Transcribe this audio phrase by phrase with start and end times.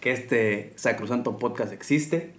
[0.00, 2.35] que este Sacrosanto Podcast existe.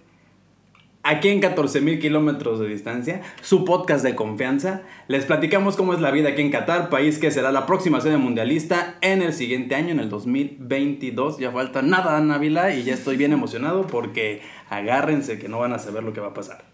[1.04, 6.10] Aquí en 14.000 kilómetros de distancia, su podcast de confianza, les platicamos cómo es la
[6.10, 9.90] vida aquí en Qatar, país que será la próxima sede mundialista en el siguiente año,
[9.90, 11.38] en el 2022.
[11.38, 15.78] Ya falta nada, Navila, y ya estoy bien emocionado porque agárrense que no van a
[15.78, 16.64] saber lo que va a pasar.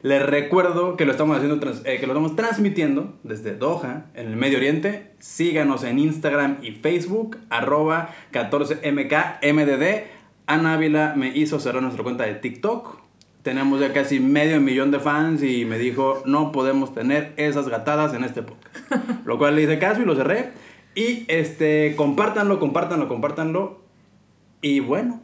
[0.00, 4.36] Les recuerdo que lo estamos haciendo, eh, que lo estamos transmitiendo desde Doha, en el
[4.36, 5.12] Medio Oriente.
[5.18, 10.04] Síganos en Instagram y Facebook, arroba 14mkmdd.
[10.46, 13.03] Ana Ávila me hizo cerrar nuestra cuenta de TikTok.
[13.44, 18.14] Tenemos ya casi medio millón de fans y me dijo, no podemos tener esas gatadas
[18.14, 18.74] en este podcast.
[19.26, 20.52] Lo cual le hice caso y lo cerré.
[20.94, 23.82] Y este, compártanlo, compártanlo, compártanlo.
[24.62, 25.20] Y bueno,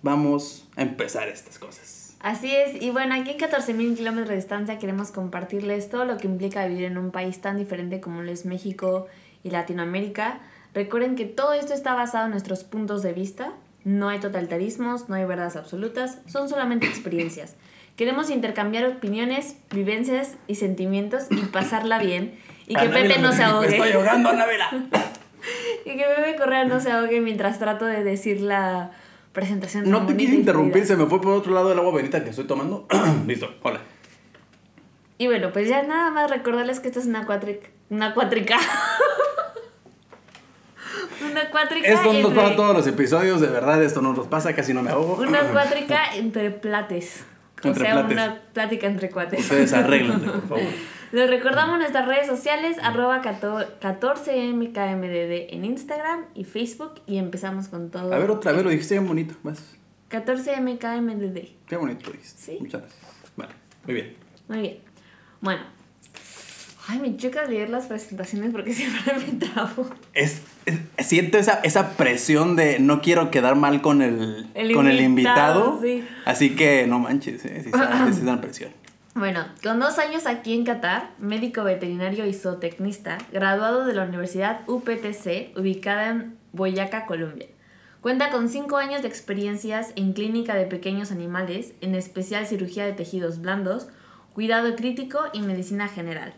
[0.00, 2.16] vamos a empezar estas cosas.
[2.20, 6.26] Así es, y bueno, aquí en 14.000 kilómetros de distancia queremos compartirles todo lo que
[6.26, 9.08] implica vivir en un país tan diferente como lo es México
[9.44, 10.40] y Latinoamérica.
[10.72, 13.52] Recuerden que todo esto está basado en nuestros puntos de vista,
[13.86, 17.54] no hay totalitarismos, no hay verdades absolutas, son solamente experiencias.
[17.94, 23.44] Queremos intercambiar opiniones, vivencias y sentimientos y pasarla bien y que Anabela, Pepe no se
[23.44, 23.68] ahogue.
[23.68, 24.70] Estoy ahogando, Anabela.
[25.84, 28.90] Y que Pepe Correa no se ahogue mientras trato de decir la
[29.32, 29.88] presentación.
[29.88, 32.46] No te quise interrumpir, se me fue por otro lado del agua bendita que estoy
[32.46, 32.88] tomando.
[33.28, 33.82] Listo, hola.
[35.18, 37.68] Y bueno, pues ya nada más recordarles que esto es una cuatrica.
[37.90, 38.58] Una cuatrica.
[41.24, 41.88] una cuatrica.
[41.88, 44.74] Esto no nos entre- pasa todos los episodios, de verdad, esto no nos pasa, casi
[44.74, 45.16] no me ahogo.
[45.22, 47.24] Una cuatrica entre plates.
[47.64, 48.12] O Entre sea, plates.
[48.12, 49.40] una plática entre cuates.
[49.40, 50.60] Ustedes arréglense, por favor.
[51.12, 58.12] Les recordamos nuestras redes sociales, arroba 14mkmdd en Instagram y Facebook y empezamos con todo.
[58.12, 59.62] A ver, otra vez lo dijiste bien bonito, vas.
[60.10, 61.48] 14mkmdd.
[61.66, 62.40] Qué bonito lo dijiste.
[62.52, 62.58] Sí.
[62.60, 63.02] Muchas gracias.
[63.36, 63.52] Vale,
[63.84, 64.16] muy bien.
[64.48, 64.78] Muy bien.
[65.40, 65.62] Bueno.
[66.88, 69.88] Ay, me choca leer las presentaciones porque siempre me trabo.
[70.12, 70.42] Es-
[70.98, 75.76] siento esa, esa presión de no quiero quedar mal con el, El con el invitado,
[75.76, 75.80] invitado.
[75.82, 76.04] sí.
[76.24, 77.70] Así que no manches, eh, sí,
[78.12, 78.70] sí dan presión.
[79.14, 84.60] Bueno, con dos años aquí en Qatar, médico veterinario y zootecnista, graduado de la Universidad
[84.66, 87.46] UPTC, ubicada en Boyacá, Colombia.
[88.02, 92.92] Cuenta con cinco años de experiencias en clínica de pequeños animales, en especial cirugía de
[92.92, 93.88] tejidos blandos,
[94.34, 96.34] cuidado crítico y medicina general.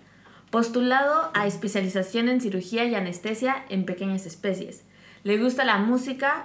[0.51, 4.83] Postulado a especialización en cirugía y anestesia en pequeñas especies.
[5.25, 6.45] Le gusta la música,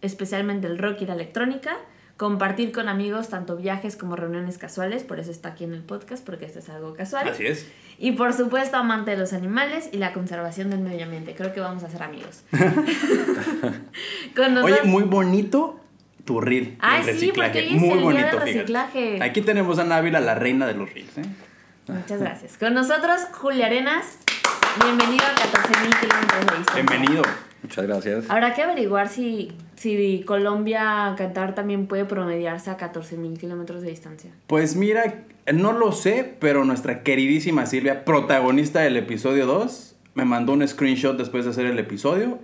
[0.00, 1.76] especialmente el rock y la electrónica,
[2.16, 6.24] compartir con amigos tanto viajes como reuniones casuales, por eso está aquí en el podcast,
[6.24, 7.28] porque esto es algo casual.
[7.28, 7.70] Así es.
[7.98, 11.34] Y por supuesto amante de los animales y la conservación del medio ambiente.
[11.36, 12.42] Creo que vamos a ser amigos.
[14.34, 15.80] con Oye, nosotros- muy bonito
[16.24, 16.78] tu reel.
[17.06, 17.58] El sí, porque reciclaje.
[17.60, 18.52] hoy es muy el día bonito, fíjate.
[18.52, 19.22] reciclaje.
[19.22, 21.22] Aquí tenemos a Návila, la reina de los reels, ¿eh?
[21.88, 22.56] Muchas gracias.
[22.58, 24.18] Con nosotros, Julia Arenas.
[24.82, 26.74] Bienvenido a 14.000 kilómetros de distancia.
[26.74, 27.22] Bienvenido.
[27.62, 28.30] Muchas gracias.
[28.30, 34.30] Habrá que averiguar si, si Colombia, Qatar también puede promediarse a 14.000 kilómetros de distancia.
[34.46, 40.52] Pues mira, no lo sé, pero nuestra queridísima Silvia, protagonista del episodio 2, me mandó
[40.52, 42.38] un screenshot después de hacer el episodio.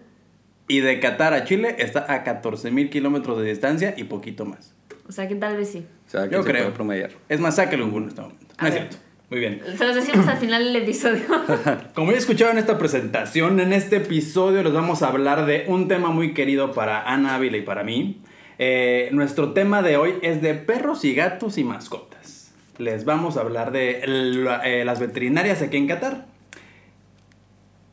[0.66, 4.72] Y de Qatar a Chile está a 14 mil kilómetros de distancia y poquito más.
[5.06, 5.86] O sea que tal vez sí.
[6.06, 6.62] O sea, que Yo se creo.
[6.64, 7.10] puede promediar.
[7.28, 8.46] Es más, sáquelo en este momento.
[8.56, 8.82] A No es ver.
[8.88, 8.96] cierto.
[9.30, 9.62] Muy bien.
[9.76, 11.24] Se los decimos al final del episodio.
[11.94, 16.10] Como ya escucharon esta presentación, en este episodio les vamos a hablar de un tema
[16.10, 18.20] muy querido para Ana Ávila y para mí.
[18.58, 22.52] Eh, nuestro tema de hoy es de perros y gatos y mascotas.
[22.78, 26.26] Les vamos a hablar de eh, las veterinarias aquí en Qatar.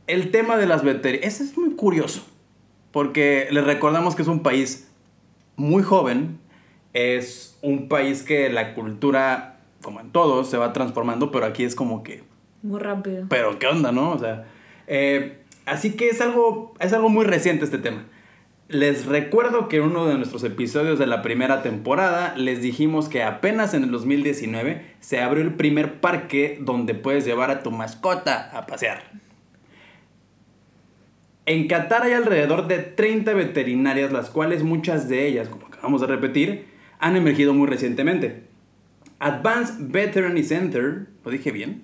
[0.07, 2.25] El tema de las veterinarias es muy curioso,
[2.91, 4.91] porque les recordamos que es un país
[5.55, 6.39] muy joven,
[6.93, 9.50] es un país que la cultura,
[9.81, 12.23] como en todos, se va transformando, pero aquí es como que
[12.61, 13.25] Muy rápido.
[13.29, 14.11] pero qué onda, ¿no?
[14.11, 14.45] O sea,
[14.87, 18.05] eh, así que es algo, es algo muy reciente este tema.
[18.67, 23.21] Les recuerdo que en uno de nuestros episodios de la primera temporada les dijimos que
[23.21, 28.49] apenas en el 2019 se abrió el primer parque donde puedes llevar a tu mascota
[28.57, 29.11] a pasear.
[31.45, 36.07] En Qatar hay alrededor de 30 veterinarias, las cuales muchas de ellas, como acabamos de
[36.07, 36.67] repetir,
[36.99, 38.43] han emergido muy recientemente.
[39.21, 41.83] Advanced Veterinary Center, ¿lo dije bien?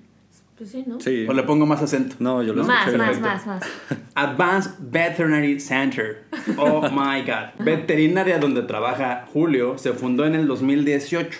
[0.56, 0.98] Pues sí, ¿no?
[0.98, 1.24] Sí.
[1.28, 2.16] ¿O le pongo más acento?
[2.18, 3.28] No, yo lo Más, escuché más, perfecto.
[3.28, 3.64] más, más.
[4.16, 6.24] Advanced Veterinary Center.
[6.56, 7.54] Oh my god.
[7.64, 11.38] Veterinaria donde trabaja Julio se fundó en el 2018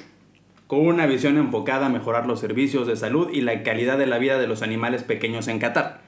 [0.68, 4.18] con una visión enfocada a mejorar los servicios de salud y la calidad de la
[4.18, 6.00] vida de los animales pequeños en Qatar.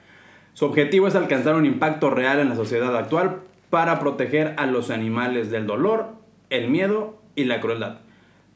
[0.54, 3.40] Su objetivo es alcanzar un impacto real en la sociedad actual
[3.70, 6.12] para proteger a los animales del dolor,
[6.50, 8.00] el miedo y la crueldad,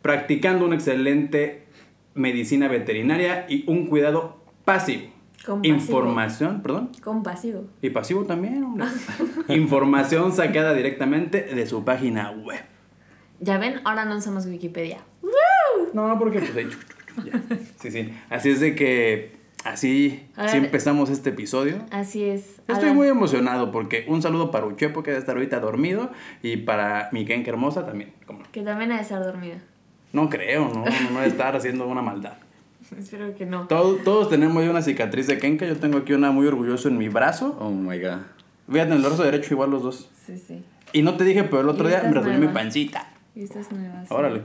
[0.04, 1.64] practicando una excelente
[2.12, 4.36] medicina veterinaria y un cuidado
[4.66, 5.04] pasivo.
[5.46, 5.76] Compasivo.
[5.76, 6.90] Información, perdón.
[7.02, 7.64] Compasivo.
[7.80, 8.84] Y pasivo también, hombre.
[9.48, 12.60] Información sacada directamente de su página web.
[13.40, 14.98] Ya ven, ahora no usamos Wikipedia.
[15.94, 16.68] No, porque pues ahí,
[17.24, 17.40] ya.
[17.80, 18.12] Sí, sí.
[18.28, 21.78] Así es de que así, empezamos este episodio.
[21.90, 22.58] Así es.
[22.68, 26.10] Estoy Alan, muy emocionado porque un saludo para Uchepo que debe estar ahorita dormido
[26.42, 28.12] y para mi Kenka hermosa también.
[28.26, 28.40] ¿cómo?
[28.52, 29.62] Que también ha de estar dormida.
[30.14, 32.34] No creo, no, no, debe estar haciendo una maldad.
[32.98, 33.66] Espero que no.
[33.66, 36.96] Todos, todos tenemos ya una cicatriz de Kenka, yo tengo aquí una muy orgulloso en
[36.96, 37.56] mi brazo.
[37.60, 38.18] Oh my god.
[38.70, 40.08] Fíjate, en el brazo derecho igual los dos.
[40.24, 40.64] Sí, sí.
[40.92, 43.12] Y no te dije, pero el otro día me es rasguñé mi pancita.
[43.34, 44.02] Y esta es nueva.
[44.02, 44.14] sí.
[44.14, 44.42] Órale.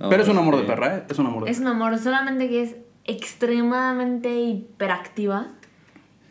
[0.00, 0.66] Oh, Pero es un amor de sí.
[0.68, 1.02] perra, ¿eh?
[1.08, 5.48] Es un amor de Es un amor, solamente que es extremadamente hiperactiva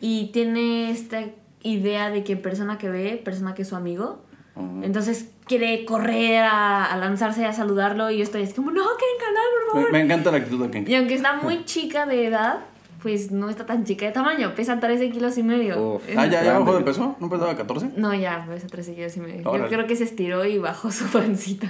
[0.00, 1.24] y tiene esta
[1.62, 4.22] idea de que persona que ve, persona que es su amigo.
[4.54, 4.80] Oh.
[4.82, 9.04] Entonces quiere correr a, a lanzarse a saludarlo y yo estoy así como, no, que
[9.16, 9.92] encanar, por Me, favor.
[9.92, 10.90] me encanta la actitud de Kenka.
[10.90, 12.60] Y aunque está muy chica de edad,
[13.02, 15.96] pues no está tan chica de tamaño, pesa 13 kilos y medio.
[15.96, 16.02] Uf.
[16.16, 17.16] Ah, ya, ya bajó de peso.
[17.20, 17.90] ¿No pesaba 14?
[17.96, 19.42] No, ya, pesa 13 kilos y medio.
[19.42, 21.68] Yo creo que se estiró y bajó su pancita.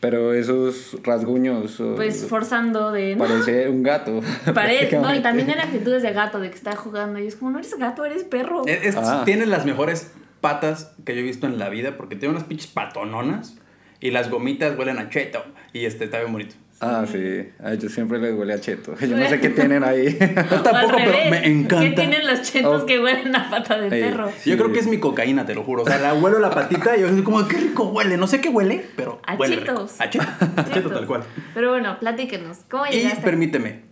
[0.00, 1.80] Pero esos rasguños.
[1.94, 3.14] Pues forzando de...
[3.14, 4.20] "No, Parece un gato.
[4.54, 7.20] Pare- no, y también tiene actitudes de gato, de que está jugando.
[7.20, 8.62] Y es como, no eres gato, eres perro.
[8.66, 9.22] Es- es- Ah.
[9.24, 10.10] Tiene las mejores
[10.42, 13.56] patas que yo he visto en la vida porque tiene unas pinches patononas
[14.00, 15.42] y las gomitas huelen a cheto
[15.72, 16.54] y este está bien bonito.
[16.84, 17.48] Ah, sí.
[17.62, 18.96] A ellos siempre les huele a cheto.
[19.00, 20.18] Yo no sé qué tienen ahí.
[20.50, 21.94] Yo tampoco, pero me ¿Qué encanta.
[21.94, 22.86] tienen los chetos Oh.
[22.86, 24.02] que huelen a pata de Ey.
[24.10, 24.32] perro?
[24.44, 25.84] Yo creo que es mi cocaína, te lo juro.
[25.84, 28.16] O sea, la huelo la patita y yo soy como, qué rico huele.
[28.16, 29.66] No sé qué huele, pero A huele rico.
[29.68, 30.00] chetos.
[30.00, 30.26] A cheto.
[30.56, 31.22] A cheto tal cual.
[31.54, 32.58] Pero bueno, platíquenos.
[32.68, 33.22] ¿Cómo Y llegaste?
[33.22, 33.82] permíteme,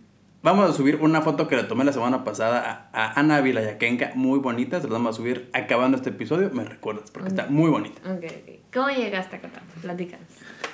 [0.43, 4.11] vamos a subir una foto que le tomé la semana pasada a, a Ana Vilayaquenca,
[4.15, 7.69] muy bonita, se la vamos a subir acabando este episodio, me recuerdas, porque está muy
[7.69, 8.01] bonita.
[8.05, 8.59] Ok, ok.
[8.73, 9.63] ¿Cómo llegaste a Qatar?
[9.81, 10.27] Platícanos.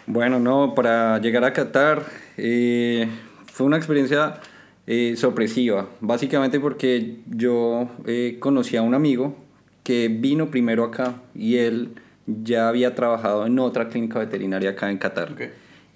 [0.06, 2.04] Bueno, no, para llegar a Qatar
[2.38, 3.08] eh,
[3.52, 4.40] fue una experiencia
[4.86, 9.36] eh, sorpresiva, básicamente porque yo eh, conocí a un amigo
[9.84, 14.98] que vino primero acá y él ya había trabajado en otra clínica veterinaria acá en
[14.98, 15.34] Qatar.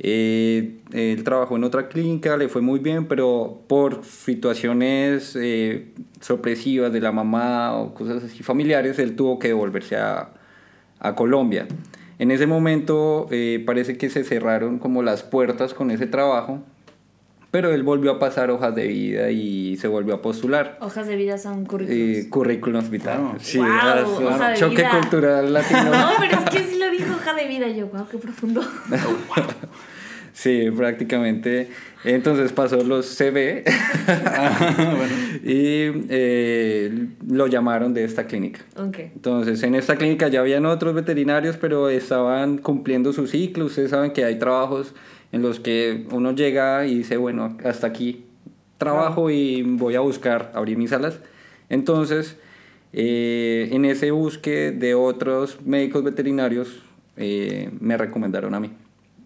[0.04, 6.92] Eh, él trabajó en otra clínica, le fue muy bien, pero por situaciones eh, sorpresivas
[6.92, 10.30] de la mamá o cosas así familiares, él tuvo que devolverse a,
[11.00, 11.68] a Colombia.
[12.18, 16.64] En ese momento eh, parece que se cerraron como las puertas con ese trabajo,
[17.52, 20.78] pero él volvió a pasar hojas de vida y se volvió a postular.
[20.82, 22.18] Hojas de vida son currículums.
[22.18, 23.18] Eh, currículums vitae.
[23.18, 23.36] Claro.
[23.40, 25.00] Sí, Guau, ah, hoja de choque vida.
[25.00, 25.84] cultural latino.
[25.92, 26.71] No, pero es que sí dijo
[27.22, 27.68] hoja de vida.
[27.70, 28.62] Yo, wow, qué profundo.
[30.34, 31.70] Sí, prácticamente.
[32.04, 33.64] Entonces pasó los CV
[35.44, 38.62] y eh, lo llamaron de esta clínica.
[38.98, 43.66] Entonces, en esta clínica ya habían otros veterinarios, pero estaban cumpliendo su ciclo.
[43.66, 44.96] Ustedes saben que hay trabajos
[45.32, 48.26] en los que uno llega y dice, bueno, hasta aquí
[48.78, 51.20] trabajo y voy a buscar abrir mis alas.
[51.70, 52.38] Entonces,
[52.94, 56.82] eh, en ese busque de otros médicos veterinarios,
[57.22, 58.72] eh, me recomendaron a mí.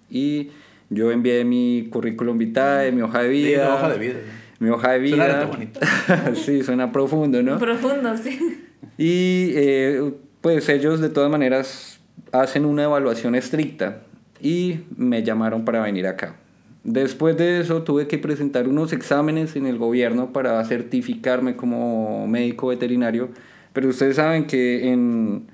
[0.10, 0.50] Y
[0.90, 3.68] yo envié mi currículum vitae, mi hoja de Sí, vida.
[3.70, 4.16] la hoja de vida.
[4.60, 5.46] Mi hoja de Suena vida.
[5.46, 5.80] bonito.
[6.36, 7.58] sí, suena profundo, ¿no?
[7.58, 8.60] Profundo, sí.
[8.98, 12.00] Y eh, pues ellos de todas maneras
[12.32, 14.04] hacen una evaluación estricta
[14.42, 16.36] y me llamaron para venir acá.
[16.84, 22.68] Después de eso tuve que presentar unos exámenes en el gobierno para certificarme como médico
[22.68, 23.30] veterinario,
[23.74, 25.48] pero ustedes saben que en,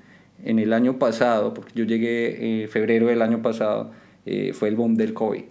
[0.44, 3.90] en el año pasado, porque yo llegué en febrero del año pasado,
[4.26, 5.42] eh, fue el boom del COVID.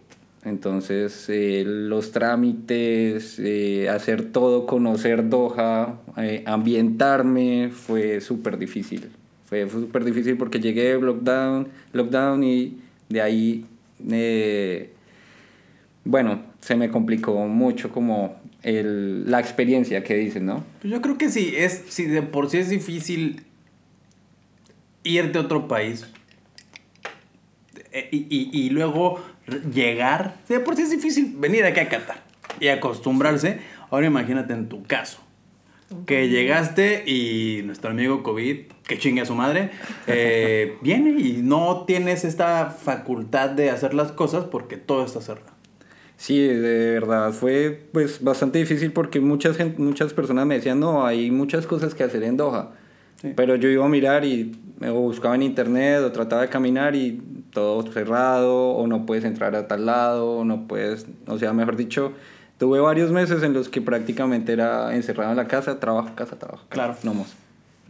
[0.44, 9.12] Entonces, eh, los trámites, eh, hacer todo, conocer Doha, eh, ambientarme, fue súper difícil.
[9.46, 12.78] Fue súper difícil porque llegué lockdown, lockdown y
[13.10, 13.66] de ahí,
[14.10, 14.94] eh,
[16.06, 20.64] bueno, se me complicó mucho como el, la experiencia que dicen, ¿no?
[20.82, 23.44] Pues yo creo que sí, es, si de por sí es difícil
[25.04, 26.06] irte a otro país
[27.92, 29.22] eh, y, y- y luego
[29.74, 32.24] llegar, de por sí es difícil venir aquí a Qatar
[32.60, 35.20] y acostumbrarse, ahora imagínate en tu caso.
[36.06, 39.72] que llegaste y nuestro amigo COVID, que chingue a su madre,
[40.08, 45.52] eh, viene y no tienes esta facultad de hacer las cosas porque todo está cerrado.
[46.16, 51.30] Sí, de verdad fue pues bastante difícil porque muchas, muchas personas me decían, no, hay
[51.32, 52.72] muchas cosas que hacer en Doha.
[53.22, 53.34] Sí.
[53.36, 54.56] Pero yo iba a mirar y
[54.90, 57.22] o buscaba en internet o trataba de caminar y
[57.52, 61.76] todo cerrado o no puedes entrar a tal lado o no puedes, o sea, mejor
[61.76, 62.14] dicho,
[62.58, 66.64] tuve varios meses en los que prácticamente era encerrado en la casa, trabajo, casa, trabajo.
[66.70, 66.96] casa, Claro.
[67.04, 67.36] No más.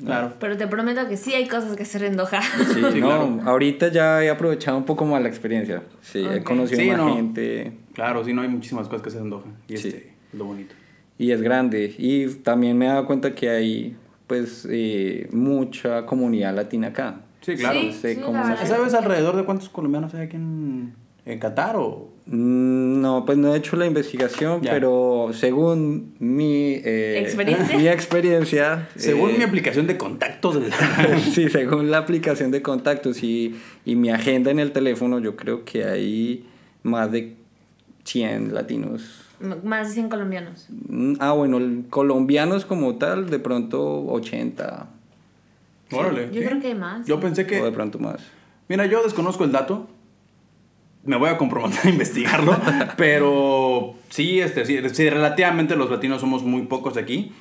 [0.03, 0.33] Claro.
[0.39, 2.41] Pero te prometo que sí hay cosas que hacer en Doha.
[2.41, 3.39] Sí, Sí, no, claro.
[3.45, 5.83] ahorita ya he aprovechado un poco más la experiencia.
[6.01, 6.43] Sí, he Ok.
[6.43, 7.15] conocido Sí, más no.
[7.15, 7.73] gente.
[7.93, 9.43] Claro, sí, no hay muchísimas cosas que hacer en Doha.
[9.67, 9.89] Y Sí.
[9.89, 10.73] este, es lo bonito.
[11.19, 11.93] Y es grande.
[11.99, 13.95] Y también me he dado cuenta que hay
[14.31, 17.19] pues eh, mucha comunidad latina acá.
[17.41, 17.81] Sí, claro.
[17.81, 20.93] Sí, sé sí, cómo la se- verdad ¿Sabes alrededor de cuántos colombianos hay aquí en,
[21.25, 22.07] en Qatar o...?
[22.27, 24.71] Mm, No, pues no he hecho la investigación, Ya.
[24.71, 27.77] pero según mi eh, ¿Experiencia?
[27.77, 30.71] mi experiencia, Según eh, mi aplicación de contactos del...
[31.33, 35.65] sí, según la aplicación de contactos y, y mi agenda en el teléfono, yo creo
[35.65, 36.45] que hay
[36.83, 37.35] más de
[38.05, 39.25] 100 latinos.
[39.63, 40.67] Más de 100 colombianos.
[40.87, 44.87] Mm, Ah, bueno, el- colombianos como tal, de pronto 80
[45.91, 46.27] Órale.
[46.31, 46.47] Yo sí.
[46.47, 47.05] creo que hay más.
[47.05, 47.61] Yo pensé que...
[47.61, 48.21] o de pronto más.
[48.69, 49.87] Mira, yo desconozco el dato.
[51.03, 52.55] Me voy a comprometer a investigarlo.
[52.97, 57.33] pero sí, este, sí, sí, relativamente los latinos somos muy pocos aquí.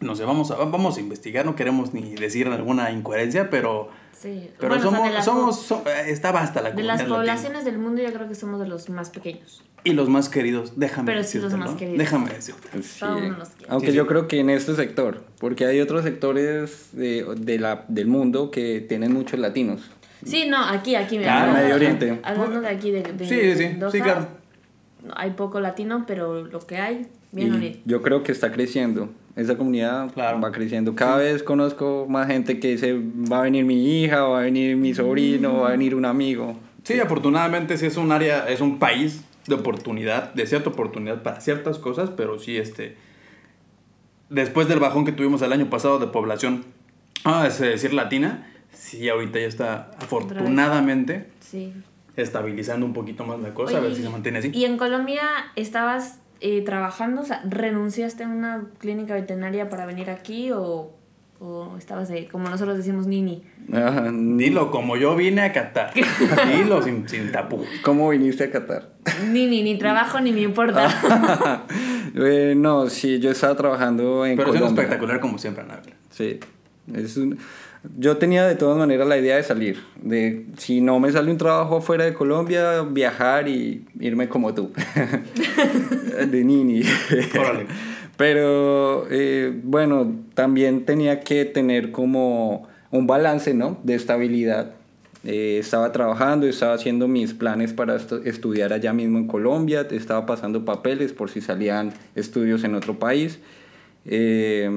[0.00, 1.46] No sé, vamos a, vamos a investigar.
[1.46, 4.50] No queremos ni decir alguna incoherencia, pero, Sí.
[4.58, 7.02] pero Bueno, o sea, somos, de las, somos, so- eh, está basta la de las
[7.02, 7.16] comunidad latina.
[7.16, 9.62] poblaciones del mundo yo creo que somos de los más pequeños.
[9.84, 11.98] Y los más queridos, déjame Pero sí los más queridos.
[11.98, 12.82] Déjame decirte.
[12.82, 13.04] Sí.
[13.68, 13.96] Aunque Sí, sí.
[13.96, 18.50] yo creo que en este sector, porque hay otros sectores de, de la, del mundo
[18.50, 19.82] que tienen muchos latinos.
[20.24, 21.18] Sí, no, aquí, aquí.
[21.18, 21.40] Claro.
[21.50, 22.20] hablando- Medio Oriente.
[22.24, 24.26] Hablando de aquí, de, de Sí, sí, sí, Doha, sí, claro.
[25.14, 27.78] Hay poco latino, pero lo que hay, bien Y unido.
[27.84, 29.10] yo creo que está creciendo.
[29.36, 30.40] Esa comunidad Claro.
[30.40, 30.94] va creciendo.
[30.94, 32.94] Cada vez conozco más gente que dice,
[33.30, 36.56] va a venir mi hija, va a venir mi sobrino, va a venir un amigo.
[36.84, 41.40] Sí, afortunadamente sí es un área, es un país de oportunidad, de cierta oportunidad para
[41.40, 42.96] ciertas cosas, pero sí, este,
[44.30, 46.64] después del bajón que tuvimos el año pasado de población,
[47.24, 51.72] ah, es decir, latina, sí, ahorita ya está afortunadamente Sí.
[52.16, 54.50] estabilizando un poquito más la cosa, a ver si se mantiene así.
[54.54, 55.22] ¿Y en Colombia
[55.56, 57.22] estabas eh, trabajando?
[57.22, 60.92] O sea, ¿renunciaste a una clínica veterinaria para venir aquí o,
[61.40, 63.42] o estabas de, como nosotros decimos, nini?
[64.36, 67.66] Dilo, como yo vine a Qatar, dilo sin, sin tapujos.
[67.82, 68.90] ¿Cómo viniste a Qatar?
[69.30, 71.64] Nini, ni trabajo ni me importa.
[72.18, 74.84] Eh, no, sí, yo estaba trabajando en Pero es Colombia.
[74.84, 75.92] espectacular como siempre, Anabel.
[76.08, 76.40] Sí.
[76.94, 77.38] Es un-
[77.98, 79.78] Yo tenía de todas maneras la idea de salir.
[80.02, 84.72] De si no me sale un trabajo fuera de Colombia, viajar y irme como tú.
[86.30, 86.82] de Nini.
[87.38, 87.66] Órale.
[88.16, 93.78] Pero eh, bueno, también tenía que tener como un balance, ¿no?
[93.82, 94.72] De estabilidad.
[95.24, 100.24] Eh, estaba trabajando, estaba haciendo mis planes para estu- estudiar allá mismo en Colombia, estaba
[100.24, 103.40] pasando papeles por si salían estudios en otro país.
[104.04, 104.70] Eh,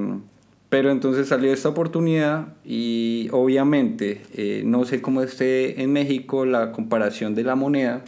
[0.69, 6.71] pero entonces salió esta oportunidad y obviamente eh, no sé cómo esté en México la
[6.71, 8.03] comparación de la moneda,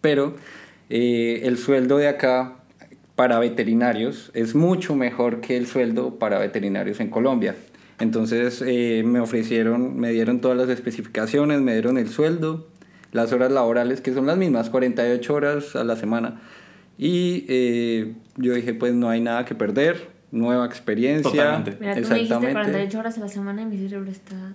[0.00, 0.34] pero
[0.88, 2.56] eh, el sueldo de acá
[3.16, 7.54] para veterinarios es mucho mejor que el sueldo para veterinarios en Colombia.
[8.00, 12.68] Entonces eh, me ofrecieron, me dieron todas las especificaciones, me dieron el sueldo,
[13.12, 16.40] las horas laborales que son las mismas, 48 horas a la semana.
[16.96, 17.44] Y
[18.36, 21.30] yo dije, pues no hay nada que perder, nueva experiencia.
[21.30, 21.76] Totalmente.
[21.80, 24.54] Mira, tú me dijiste 48 horas a la semana y mi cerebro está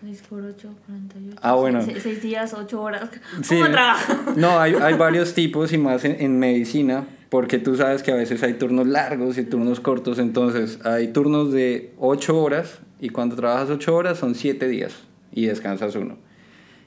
[0.00, 1.38] 6 por 8, 48.
[1.42, 1.80] Ah, bueno.
[1.82, 3.10] 6 días, 8 horas.
[3.42, 3.56] Sí.
[3.56, 4.14] ¿Cómo trabajo?
[4.36, 8.16] No, hay, hay varios tipos y más en, en medicina, porque tú sabes que a
[8.16, 13.36] veces hay turnos largos y turnos cortos, entonces hay turnos de 8 horas y cuando
[13.36, 14.94] trabajas 8 horas son 7 días
[15.32, 16.18] y descansas uno.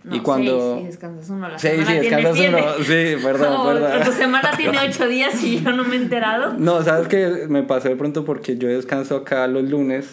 [0.03, 0.73] No, y cuando...
[0.75, 1.47] seis, y descansas uno.
[1.49, 2.57] La y semana tienes descansas uno.
[2.83, 3.17] siete.
[3.17, 4.05] Sí, verdad, No, verdad.
[4.05, 6.53] Tu semana tiene 8 días y yo no me he enterado.
[6.57, 10.07] No, sabes que me pasó de pronto porque yo descanso acá los lunes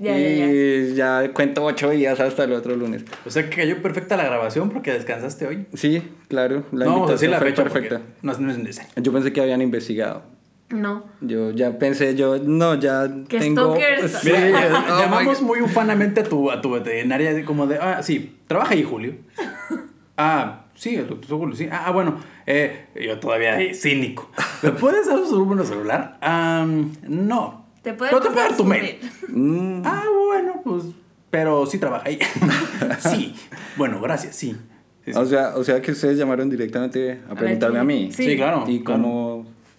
[0.00, 3.04] Ya, y ya, ya, cuento 8 días hasta el otro lunes.
[3.26, 5.66] O sea que cayó perfecta la grabación porque descansaste hoy.
[5.74, 7.96] Sí, claro, la no vamos a decir invitación la fue fecha perfecta.
[7.98, 8.16] perfecta.
[8.22, 8.90] No, no es necesario.
[8.96, 10.22] Yo pensé que habían investigado.
[10.70, 11.04] No.
[11.20, 13.74] Yo ya pensé, yo, no, ya Que tengo...
[13.76, 14.12] stalkers.
[14.22, 18.74] Sí, oh llamamos muy ufanamente a tu, a tu veterinaria como de, ah, sí, trabaja
[18.74, 19.14] ahí Julio.
[20.20, 21.68] Ah, sí, el doctor Julio, sí.
[21.70, 24.28] Ah, bueno, eh, yo todavía cínico.
[24.62, 26.18] ¿Me puedes dar su número celular?
[26.20, 26.66] Ah,
[27.06, 27.66] no.
[27.82, 28.98] Te puedes No te puedo dar tu mail.
[29.28, 30.86] Mm, Ah, bueno, pues,
[31.30, 32.18] pero sí trabaja ahí.
[32.98, 33.32] sí.
[33.76, 34.56] Bueno, gracias, sí.
[35.04, 35.18] Sí, sí.
[35.18, 38.10] o, sea, o sea que ustedes llamaron directamente a preguntarme a mí.
[38.12, 38.24] Sí.
[38.24, 38.64] Sí, claro.
[38.66, 39.37] ¿Y claro.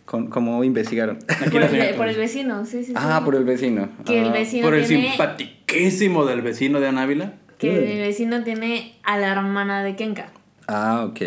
[0.09, 1.19] Cómo, con- ¿Cómo investigaron?
[1.51, 2.93] Por el, señora- por el vecino, sí, sí, sí.
[2.95, 3.89] ah, por el vecino.
[4.05, 5.09] Que el Ah, vecino Por el tiene...
[5.09, 7.33] simpatiquísimo del vecino de Anávila.
[7.57, 7.75] Que Mm.
[7.91, 10.27] el vecino tiene a la hermana de Kenka.
[10.67, 11.21] Ah, ok.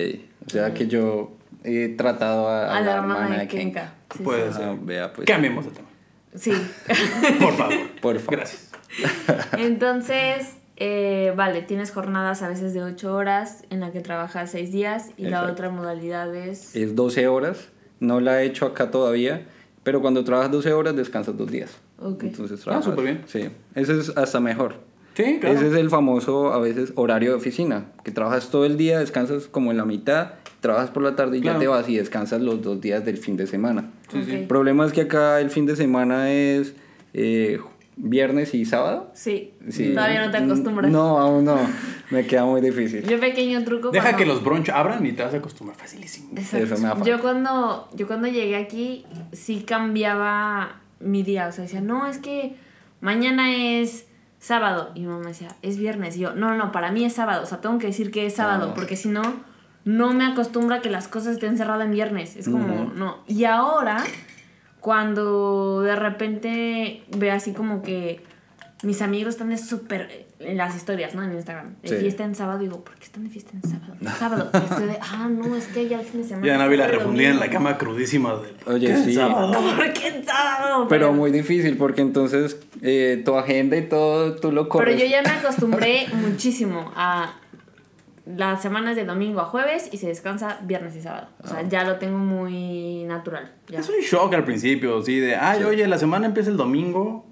[0.46, 1.32] O sea que yo
[1.64, 3.56] he tratado a, A, la, hermana, de Kenka.
[3.58, 3.94] Kenka.
[4.16, 4.76] Sí, Puede Ah, ser.
[4.82, 5.26] vea, pues.
[5.26, 5.88] Cambiemos de tema.
[6.34, 6.52] sí.
[7.40, 7.74] Por favor.
[8.00, 8.36] Por favor.
[8.38, 8.70] Gracias.
[9.58, 14.72] Entonces, eh, vale, tienes jornadas a veces de 8 horas en la que trabajas 6
[14.72, 16.74] días y la otra modalidad es...
[16.74, 17.68] Es 12 horas.
[18.02, 19.46] No la he hecho acá todavía.
[19.84, 21.70] Pero cuando trabajas 12 horas, descansas dos días.
[21.98, 22.24] Ok.
[22.24, 22.84] Entonces Ah, trabajas.
[22.84, 23.22] súper bien.
[23.26, 23.48] Sí.
[23.74, 24.74] Ese es hasta mejor.
[25.14, 25.56] Sí, claro.
[25.56, 27.86] Ese es el famoso, a veces, horario de oficina.
[28.04, 31.40] Que trabajas todo el día, descansas como en la mitad, trabajas por la tarde y
[31.42, 31.58] Claro.
[31.58, 33.90] ya te vas y descansas los dos días del fin de semana.
[34.10, 34.30] Sí, sí.
[34.30, 34.36] Ok.
[34.38, 36.74] El problema es que acá el fin de semana es
[37.14, 37.58] eh,
[37.96, 39.10] viernes y sábado.
[39.14, 39.90] Sí, Sí.
[39.94, 40.90] todavía no te acostumbras.
[40.90, 41.58] No, aún no.
[42.10, 43.02] Me queda muy difícil.
[43.04, 46.28] Yo pequeño truco Deja cuando- que los brunch abran y te vas a acostumbrar facilísimo.
[46.36, 46.66] Exacto.
[46.66, 47.04] Eso me da falta.
[47.08, 52.18] yo cuando yo cuando llegué aquí sí cambiaba mi día, o sea, decía, "No, es
[52.18, 52.54] que
[53.00, 54.06] mañana es
[54.38, 57.14] sábado." Y mi mamá decía, "Es viernes." Y yo, "No, no, no, para mí es
[57.14, 58.74] sábado, o sea, tengo que decir que es sábado, Ah.
[58.74, 59.22] porque si no
[59.84, 63.18] no me acostumbra que las cosas estén cerradas en viernes." Es como, no.
[63.26, 64.04] Y ahora
[64.80, 68.20] cuando de repente veo así como que
[68.82, 71.22] mis amigos están de súper en las historias, ¿no?
[71.22, 71.74] En Instagram.
[71.82, 71.94] De Sí.
[71.96, 72.58] fiesta en sábado.
[72.58, 73.94] Digo, ¿por qué están de fiesta en sábado?
[74.18, 74.50] Sábado.
[74.54, 76.46] Y estoy de, ah, no, es que ya el fin de semana.
[76.46, 77.58] Ya Anávila sábado y refundida en la domingo".
[77.64, 78.56] cama crudísima del.
[78.66, 79.14] Oye, ¿Qué sí.
[79.14, 79.52] sábado?
[79.76, 80.86] ¿Por qué en sábado?
[80.88, 85.22] Pero muy difícil porque entonces eh, tu agenda y todo tú lo Pero yo ya
[85.22, 87.34] me acostumbré muchísimo a
[88.24, 91.26] las semanas de domingo a jueves y se descansa viernes y sábado.
[91.42, 91.68] O sea, Ah.
[91.68, 93.52] ya lo tengo muy natural.
[93.68, 93.80] ya.
[93.80, 97.26] Es un shock al principio, sí, de, ay, oye, la semana empieza el domingo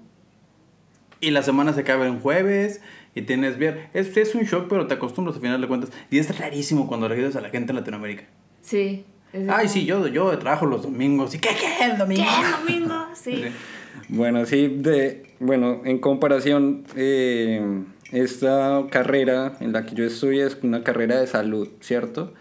[1.21, 2.81] y la semana se acaba en jueves
[3.15, 3.87] y tienes viernes.
[3.93, 5.91] Es, es un shock, pero te acostumbras al final de cuentas.
[6.09, 8.23] Y es rarísimo cuando le a la gente en Latinoamérica.
[8.61, 9.05] Sí.
[9.33, 11.33] Ay, como, sí, yo, yo trabajo los domingos.
[11.35, 12.23] ¿Y qué, qué, el domingo?
[12.23, 12.73] ¿Qué?
[12.73, 13.05] ¿Domingo?
[13.13, 13.35] Sí.
[13.35, 13.43] Sí.
[14.09, 17.61] Bueno, sí, de, bueno, en comparación, eh,
[18.11, 22.33] esta carrera en la que yo estudio es una carrera de salud, ¿cierto?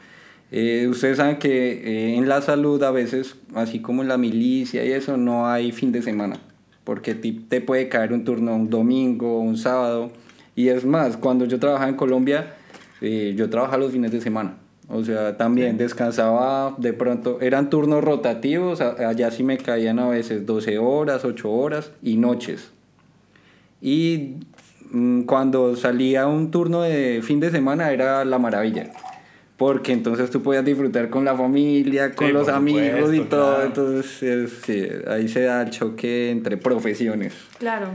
[0.51, 4.85] Eh, ustedes saben que eh, en la salud a veces, así como en la milicia
[4.85, 6.41] y eso, no hay fin de semana,
[6.83, 10.11] porque te puede caer un turno un domingo, un sábado,
[10.57, 12.55] y es más, cuando yo trabajaba en Colombia,
[13.01, 14.57] eh, yo trabajaba los fines de semana.
[14.89, 20.45] O sea, también descansaba de pronto, eran turnos rotativos, allá sí me caían a veces
[20.47, 22.73] 12 horas, 8 horas y noches.
[23.81, 24.35] Y
[24.91, 28.91] mm, cuando salía un turno de fin de semana era la maravilla.
[29.57, 33.55] Porque entonces tú podías disfrutar con la familia, con Sí, los amigos y todo.
[33.57, 33.67] claro.
[33.67, 37.35] Entonces es- sí, ahí se da el choque entre profesiones.
[37.59, 37.89] Claro.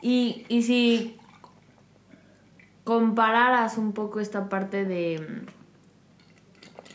[0.00, 1.16] Y, y si
[2.84, 5.44] compararas un poco esta parte de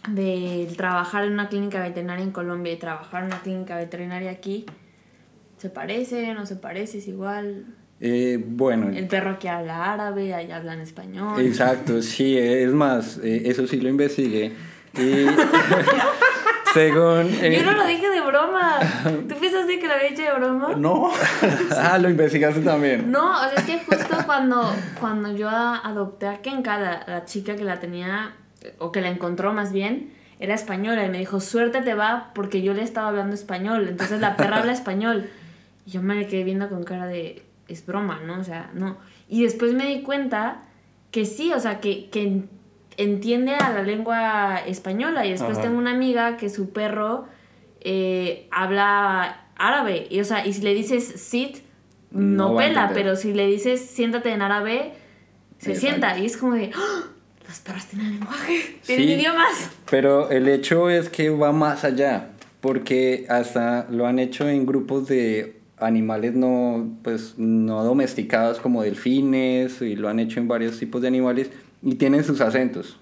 [0.08, 4.66] de trabajar en una clínica veterinaria en Colombia y trabajar en una clínica veterinaria aquí,
[5.58, 6.34] ¿se parece?
[6.34, 7.00] ¿No se parece?
[7.00, 7.66] ¿Es igual?
[8.02, 11.42] Eh, bueno, El perro aquí habla árabe, allá hablan español.
[11.46, 14.54] Exacto, sí, es más, eh, eso sí lo investigué.
[14.96, 15.26] Y
[16.74, 17.28] según...
[17.42, 18.80] eh, Yo no lo dije de broma.
[19.28, 20.74] ¿Tú pensaste que lo había hecho de broma?
[20.76, 21.12] No.
[21.78, 23.12] ah, lo investigaste también.
[23.12, 27.56] No, o sea, es que justo cuando, cuando yo adopté a Kenka, la, la chica
[27.56, 28.34] que la tenía,
[28.78, 32.62] o que la encontró más bien, era española y me dijo, suerte te va porque
[32.62, 35.30] yo le estaba hablando español, entonces la perra habla español.
[35.86, 38.40] Y yo me le quedé viendo con cara de, es broma, ¿no?
[38.40, 38.98] O sea, no.
[39.28, 40.62] Y después me di cuenta
[41.12, 42.44] que sí, o sea, que, que
[43.00, 45.62] entiende a la lengua española y después Ajá.
[45.64, 47.26] tengo una amiga que su perro
[47.82, 51.58] eh, habla árabe y o sea y si le dices sit
[52.12, 54.94] no, pela pero si le dices siéntate en árabe
[55.60, 55.80] se Exacto.
[55.80, 57.04] sienta y es como de ¡Ah!
[57.48, 59.14] los perros tienen lenguaje tienen Sí.
[59.14, 62.30] idiomas Pero el hecho es que va más allá,
[62.62, 69.82] porque hasta lo han hecho en grupos de animales no, pues, no domesticados como delfines,
[69.82, 71.50] y lo han hecho en varios tipos de animales,
[71.82, 72.98] y tienen sus acentos,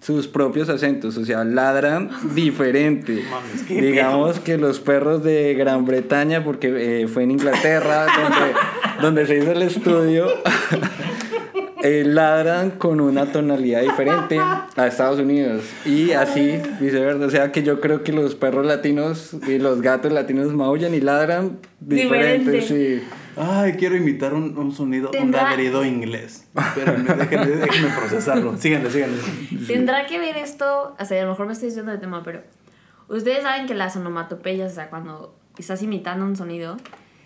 [0.00, 3.24] sus propios acentos, o sea, ladran diferente.
[3.30, 8.06] Mames, qué Digamos que los perros de Gran Bretaña, porque eh, fue en Inglaterra
[9.00, 10.28] donde, donde se hizo el estudio,
[11.82, 17.26] eh, ladran con una tonalidad diferente a Estados Unidos y así viceversa.
[17.26, 21.00] O sea que yo creo que los perros latinos y los gatos latinos maullan y
[21.00, 22.50] ladran diferente.
[22.50, 23.00] Diferente.
[23.00, 23.06] Sí.
[23.36, 26.48] Ay, quiero imitar un, un sonido, Tendrá- un ladrido inglés.
[26.74, 28.56] Pero déjenme, déjenme procesarlo.
[28.56, 29.18] Síganle, síganle.
[29.66, 32.42] tendrá que ver esto o sea a lo mejor me estoy diciendo de tema pero
[33.08, 36.76] ustedes saben que las onomatopeyas o sea cuando estás imitando un sonido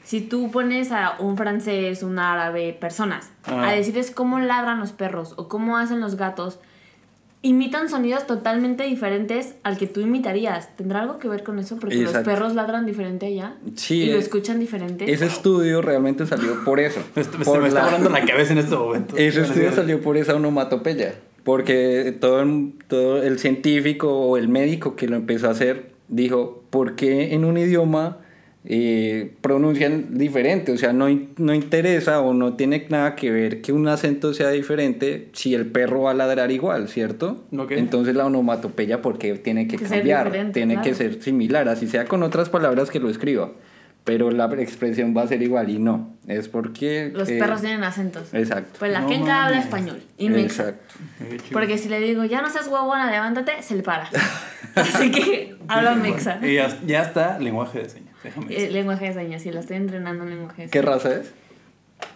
[0.02, 3.68] si tú pones a un francés, un árabe, personas, Ah.
[3.68, 6.58] a decirles cómo ladran los perros o cómo hacen los gatos,
[7.42, 10.76] imitan sonidos totalmente diferentes al que tú imitarías.
[10.76, 11.78] ¿Tendrá algo que ver con eso?
[11.78, 13.54] Porque los perros ladran diferente allá.
[13.76, 15.10] Sí, Y lo escuchan diferente.
[15.10, 17.00] Ese estudio realmente salió por eso.
[17.14, 19.14] Se por me está la- volando la cabeza en este momento.
[19.18, 21.14] Ese estudio salió por esa onomatopeya.
[21.42, 22.44] Porque todo,
[22.88, 27.46] todo el científico o el médico que lo empezó a hacer dijo, ¿por qué en
[27.46, 28.18] un idioma
[28.64, 30.72] eh, pronuncian diferente?
[30.72, 34.50] O sea, no, no interesa o no tiene nada que ver que un acento sea
[34.50, 37.44] diferente si el perro va a ladrar igual, ¿cierto?
[37.56, 37.72] Ok.
[37.72, 40.52] Entonces la onomatopeya, porque tiene que Que cambiar?
[40.52, 40.96] Tiene que claro.
[40.96, 43.52] ser similar, así sea con otras palabras que lo escriba.
[44.04, 46.16] Pero la expresión va a ser igual y no.
[46.26, 47.12] Es porque...
[47.14, 48.32] Los eh, perros tienen acentos.
[48.32, 48.78] Exacto.
[48.78, 50.02] Pues la No quenca habla español.
[50.16, 50.70] Y mexa.
[50.70, 50.94] Exacto.
[51.52, 54.08] Porque si le digo, ya no seas huevona, levántate, se le para.
[54.74, 56.38] Así que habla mexa.
[56.42, 58.09] Y ya, ya está lenguaje de señas.
[58.22, 60.94] Déjame Eh, lenguaje de señas, sí, la estoy entrenando en lenguaje de ¿Qué señas.
[61.04, 61.32] raza es?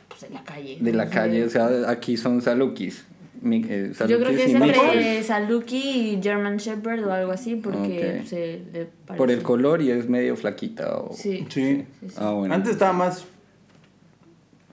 [0.08, 0.78] Pues en la calle.
[0.80, 1.16] De la no sé.
[1.16, 3.04] calle, o sea, aquí son salukis.
[3.42, 5.22] Mi- eh, Yo creo que es entre.
[5.22, 5.76] Saluki
[6.16, 9.18] y German Shepherd o algo así, porque se le parece.
[9.18, 10.96] Por el color y es medio flaquita.
[10.98, 11.12] O...
[11.12, 11.46] Sí.
[11.50, 11.84] Sí.
[12.00, 12.14] sí, sí.
[12.16, 12.54] Ah, bueno.
[12.54, 13.26] Antes estaba más.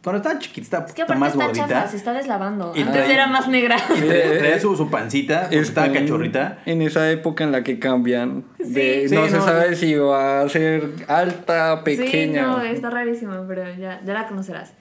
[0.04, 1.68] Cuando estaba chiquita, estaba Es que aparte más está gordita.
[1.68, 2.74] chafa, se está deslavando.
[2.76, 3.78] Y Antes trae- era más negra.
[3.96, 6.58] Y traía, traía su, su pancita, estaba en- cachorrita.
[6.66, 8.44] En esa época en la que cambian.
[8.58, 9.14] De, Sí.
[9.16, 9.44] no Sí, se no.
[9.46, 12.42] sabe si va a ser alta, Sí, pequeña.
[12.48, 14.74] no, está rarísimo, pero ya, ya la conocerás.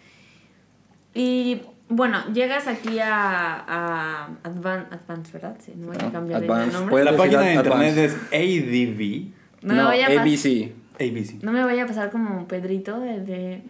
[1.14, 5.56] Y bueno, llegas aquí a, a Advan- Advance, ¿verdad?
[5.60, 6.90] Sí, no voy a Ah, cambiar el Advance, nombre.
[6.90, 7.88] puede- La página de Advance.
[7.88, 9.32] internet es ADV.
[9.62, 10.72] No, me vaya a pas- ABC.
[10.98, 11.42] ABC.
[11.42, 13.62] No me vaya a pasar como Pedrito de, de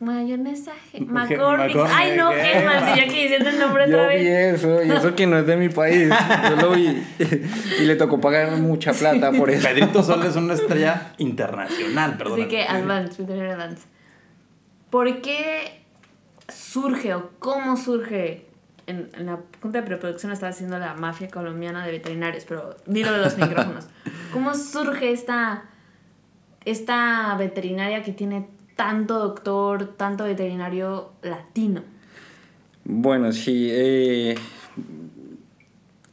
[0.00, 1.74] mayonesa McCormick.
[1.74, 2.32] McCormick, Ay, no.
[2.32, 4.54] Hellman, si yo aquí diciendo el nombre Yo otra vi vez.
[4.54, 6.08] eso, y eso que no es de mi país.
[6.50, 7.02] Yo lo vi.
[7.80, 9.66] y le tocó pagar mucha plata por eso.
[9.68, 12.40] Pedrito Sol es una estrella internacional, perdón.
[12.40, 13.82] Así que Advance, Twitter Advance.
[14.90, 15.80] ¿Por qué
[16.48, 18.46] surge o cómo surge?
[18.86, 23.12] En, en la junta de preproducción estaba haciendo la mafia colombiana de veterinarios, pero dilo
[23.12, 23.86] de los micrófonos.
[24.30, 25.64] ¿Cómo surge esta,
[26.66, 31.82] esta veterinaria que tiene tanto doctor, tanto veterinario latino?
[32.84, 33.68] Bueno, sí.
[33.70, 34.34] eh,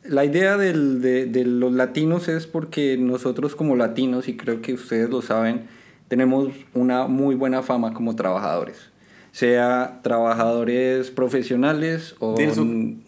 [0.03, 4.73] la idea del- de, de los latinos es porque nosotros como latinos, y creo que
[4.73, 5.63] ustedes lo saben,
[6.07, 8.89] tenemos una muy buena fama como trabajadores.
[9.31, 12.35] Sea trabajadores profesionales o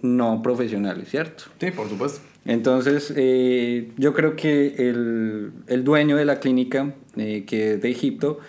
[0.02, 1.46] no profesionales, ¿cierto?
[1.60, 2.22] Sí, por supuesto.
[2.46, 7.90] Entonces, eh, yo creo que el, el dueño de la clínica, eh, que es de
[7.92, 8.40] Egipto,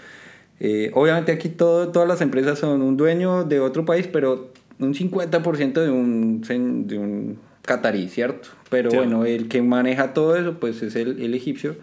[0.60, 4.94] eh, obviamente aquí todo, todas las empresas son un dueño de otro país, pero un
[4.94, 6.42] 50% de un,
[6.86, 8.48] de un catarí, ¿cierto?
[8.70, 8.96] Pero Sí.
[8.96, 11.76] bueno, el que maneja todo eso, pues es el, el egipcio.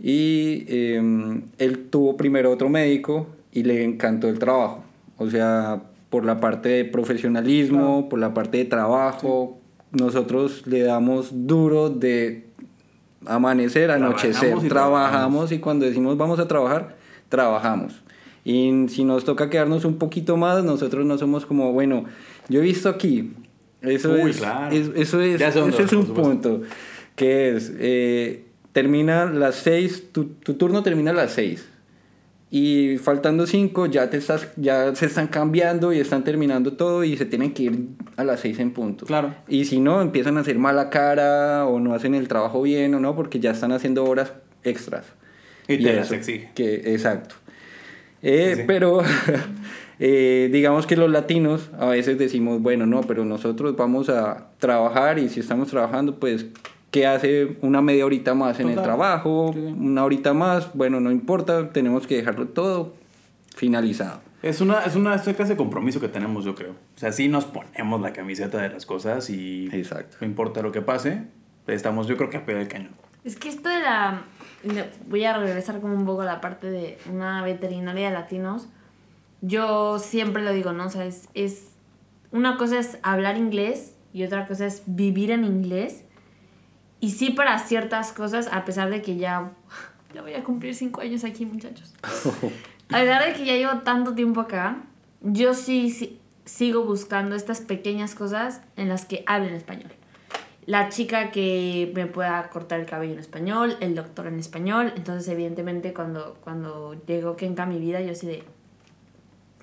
[0.00, 4.84] Y eh, él tuvo primero otro médico y le encantó el trabajo.
[5.16, 9.58] O sea, por la parte de profesionalismo, por la parte de trabajo,
[9.90, 12.46] nosotros le damos duro de
[13.26, 14.34] amanecer, anochecer.
[14.50, 16.96] Trabajamos y Trabajamos y cuando decimos vamos a trabajar,
[17.28, 18.00] trabajamos.
[18.50, 22.06] Y si nos toca quedarnos un poquito más, nosotros no somos como, bueno,
[22.48, 23.34] yo he visto aquí,
[23.82, 24.74] eso Uy, es, claro.
[24.74, 26.62] es- eso es, ese vas, es un punto,
[27.14, 31.68] que es, eh, termina las 6, tu, tu turno termina a las 6.
[32.50, 37.18] Y faltando 5 ya, te estás, ya se están cambiando y están terminando todo y
[37.18, 39.04] se tienen que ir a las 6 en punto.
[39.04, 39.34] Claro.
[39.46, 43.00] Y si no, empiezan a hacer mala cara o no hacen el trabajo bien o
[43.00, 44.32] no, porque ya están haciendo horas
[44.64, 45.04] extras.
[45.68, 46.48] Y te las eso, exige.
[46.54, 47.34] Que, exacto.
[48.22, 48.62] Eh, Sí.
[48.66, 49.00] Pero
[49.98, 55.18] eh, digamos que los latinos a veces decimos, bueno, no, pero nosotros vamos a trabajar
[55.18, 56.46] y si estamos trabajando, pues,
[56.90, 59.52] ¿qué hace una media horita más en el trabajo?
[59.54, 59.60] Sí.
[59.60, 62.94] Una horita más, bueno, no importa, tenemos que dejarlo todo
[63.54, 64.20] finalizado.
[64.42, 66.70] Es una, es una, es una clase de compromiso que tenemos, yo creo.
[66.70, 70.16] O sea, sí nos ponemos la camiseta de las cosas y Exacto.
[70.20, 71.22] no importa lo que pase,
[71.66, 72.92] estamos, yo creo que a pie del cañón.
[73.24, 74.22] Es que esto de la...
[75.06, 78.68] Voy a regresar como un poco a la parte de una veterinaria de latinos.
[79.40, 80.86] Yo siempre lo digo, ¿no?
[80.86, 81.72] O sea, es, es...
[82.30, 86.04] Una cosa es hablar inglés y otra cosa es vivir en inglés.
[87.00, 89.52] Y sí para ciertas cosas, a pesar de que ya...
[90.14, 91.92] Ya voy a cumplir cinco años aquí, muchachos.
[92.88, 94.78] A pesar de que ya llevo tanto tiempo acá,
[95.20, 99.92] yo sí, sí sigo buscando estas pequeñas cosas en las que hablen español.
[100.68, 104.92] La chica que me pueda cortar el cabello en español, el doctor en español.
[104.96, 108.42] Entonces, evidentemente, cuando, cuando llegó Kenka a mi vida, yo así de...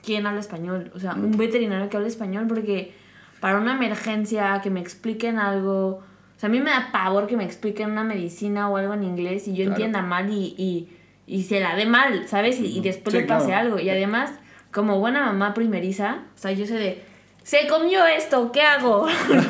[0.04, 0.92] ¿Quién habla español?
[0.96, 2.94] O sea, un veterinario que hable español porque
[3.40, 6.02] para una emergencia, que me expliquen algo...
[6.36, 9.04] O sea, a mí me da pavor que me expliquen una medicina o algo en
[9.04, 9.72] inglés y yo Claro.
[9.74, 10.90] entienda mal y, y,
[11.28, 12.60] y se la dé mal, ¿sabes?
[12.60, 13.68] Y, y después Sí, le pase claro.
[13.68, 13.80] algo.
[13.80, 14.32] Y además,
[14.72, 17.15] como buena mamá primeriza, o sea, yo sé de...
[17.46, 19.06] Se comió esto, ¿qué hago?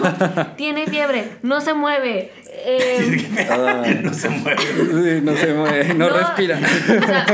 [0.58, 2.34] Tiene fiebre, no se mueve.
[2.50, 4.62] eh, Ah, no se mueve.
[4.62, 6.58] sí, no se mueve, no, respira.
[6.60, 7.26] o sea,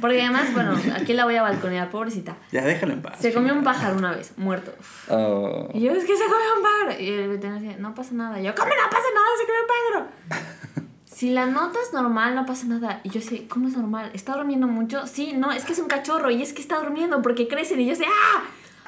[0.00, 2.34] porque además, bueno, aquí la voy a balconear, pobrecita.
[2.50, 3.18] Ya déjalo en paz.
[3.20, 4.72] Se comió un pájaro una vez, muerto.
[5.10, 7.02] Ah, Y yo, es que se comió un pájaro.
[7.02, 8.40] Y el veterinario decía, no pasa nada.
[8.40, 9.26] Y yo, ¿cómo no pasa nada?
[9.38, 10.44] Se comió un pájaro.
[11.14, 13.00] Si la notas normal, no pasa nada.
[13.04, 14.10] Y yo sé, ¿cómo es normal?
[14.14, 15.06] ¿Está durmiendo mucho?
[15.06, 17.78] Sí, no, es que es un cachorro y es que está durmiendo porque crecen.
[17.80, 18.42] Y yo sé, ¡ah!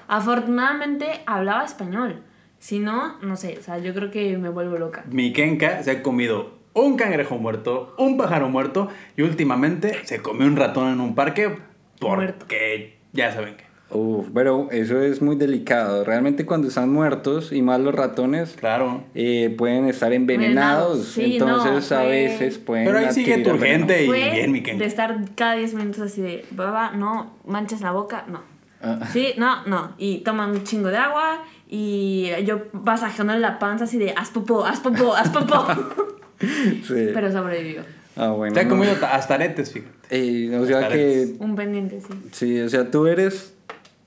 [0.09, 2.23] Afortunadamente hablaba español.
[2.59, 5.05] Si no, no sé, o sea, yo creo que me vuelvo loca.
[5.11, 10.47] Mi Kenka se ha comido un cangrejo muerto, un pájaro muerto y últimamente se comió
[10.47, 11.57] un ratón en un parque
[12.01, 12.39] Muerto.
[12.41, 13.65] porque ya saben que.
[13.91, 16.03] uf, pero eso es muy delicado.
[16.05, 19.05] Realmente cuando están muertos, y más los ratones, Claro.
[19.15, 21.05] eh, pueden estar envenenados.
[21.07, 22.87] Sí, entonces no, a fue- veces pueden.
[22.87, 24.05] Pero ahí sigue tu gente.
[24.05, 24.81] Y Fue bien, mi Kenka.
[24.83, 28.41] de estar cada 10 minutos así de, baba, no, manchas la boca, no.
[28.83, 28.99] Ah.
[29.13, 29.93] Sí, no, no.
[29.99, 34.65] Y toma un chingo de agua y yo masajeándole la panza así de, haz popó,
[34.65, 35.67] haz popó, haz popó.
[36.39, 37.09] Sí.
[37.15, 37.83] Pero sobrevivió.
[38.15, 38.55] Ah, bueno.
[38.55, 39.93] Se ha comido ta- hasta aretes, fíjate.
[40.11, 42.15] Eh, o sea que Un pendiente, sí.
[42.33, 43.55] Sí, o sea, tú eres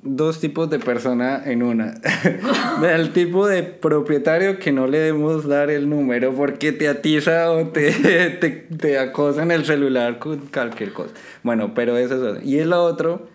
[0.01, 1.95] dos tipos de persona en una.
[2.81, 7.67] Del tipo de propietario que no le debemos dar el número porque te atiza o
[7.69, 7.91] te,
[8.39, 11.11] te, te acosa en el celular con cualquier cosa.
[11.43, 12.41] Bueno, pero eso es otro.
[12.47, 13.27] Y el otro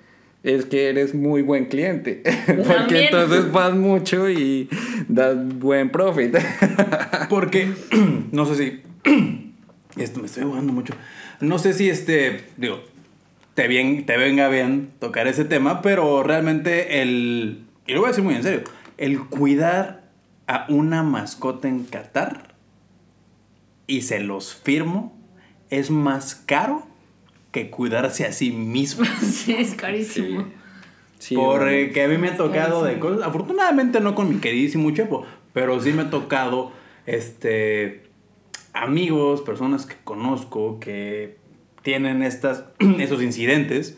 [0.45, 2.23] es que eres muy buen cliente.
[2.47, 3.05] porque También.
[3.05, 4.69] entonces vas mucho y
[5.09, 6.37] das buen profit.
[7.31, 7.73] Porque,
[8.33, 8.83] no sé si.
[9.97, 10.95] Esto me estoy ahogando mucho.
[11.41, 12.45] No sé si este.
[12.59, 12.83] Digo,
[13.55, 17.65] te, bien, te venga bien tocar ese tema, pero realmente el.
[17.87, 18.65] Y lo voy a decir muy en serio.
[18.99, 20.05] El cuidar
[20.47, 22.55] a una mascota en Qatar
[23.87, 25.19] y se los firmo
[25.71, 26.87] es más caro
[27.55, 29.07] que cuidarse a sí mismo.
[29.23, 30.45] Sí, es carísimo.
[31.21, 31.37] Sí.
[31.37, 33.25] Porque a mí me ha tocado de cosas.
[33.27, 36.73] Afortunadamente no con mi queridísimo Chepo, pero sí me ha tocado
[37.07, 38.03] este
[38.73, 41.39] amigos, personas que conozco que
[41.83, 42.65] tienen estas,
[42.99, 43.97] esos incidentes.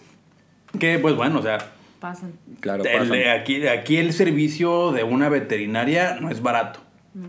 [0.78, 2.34] Que pues bueno, o sea, Pasan.
[2.60, 3.40] Claro, el- pasan.
[3.40, 6.80] aquí, aquí el servicio de una veterinaria no es barato.
[7.14, 7.26] No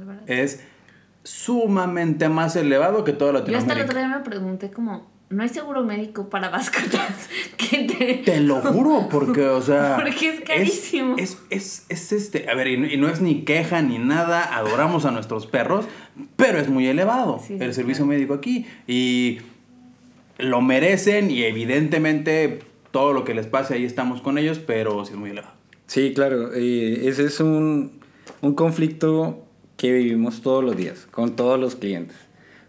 [0.00, 0.22] es verdad.
[0.30, 0.64] Es
[1.24, 3.84] sumamente más elevado que toda Yo hasta el Latinoamérica.
[3.86, 7.28] otro día me pregunté como, ¿no hay seguro médico para mascotas?
[7.56, 8.14] que te...
[8.24, 9.96] Te lo juro, porque, o sea.
[10.02, 11.16] Porque es carísimo.
[11.16, 12.50] Es, es, es, este.
[12.50, 14.56] A ver, y no, y no es ni queja ni nada.
[14.56, 15.86] Adoramos a nuestros perros,
[16.36, 18.18] pero es muy elevado Sí, sí, el servicio claro.
[18.18, 18.66] médico aquí.
[18.86, 19.38] Y
[20.38, 25.12] lo merecen, y evidentemente todo lo que les pase ahí estamos con ellos, pero sí
[25.12, 25.54] es muy elevado.
[25.86, 26.52] Sí, claro.
[26.54, 28.00] eh, ese es un,
[28.40, 29.44] un conflicto
[29.76, 32.16] que vivimos todos los días, con todos los clientes.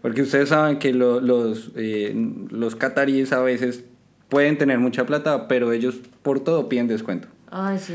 [0.02, 2.12] Porque ustedes saben que lo- los, eh,
[2.50, 3.84] los cataríes a veces
[4.28, 7.28] pueden tener mucha plata, pero ellos por todo piden descuento.
[7.50, 7.94] Ay, sí.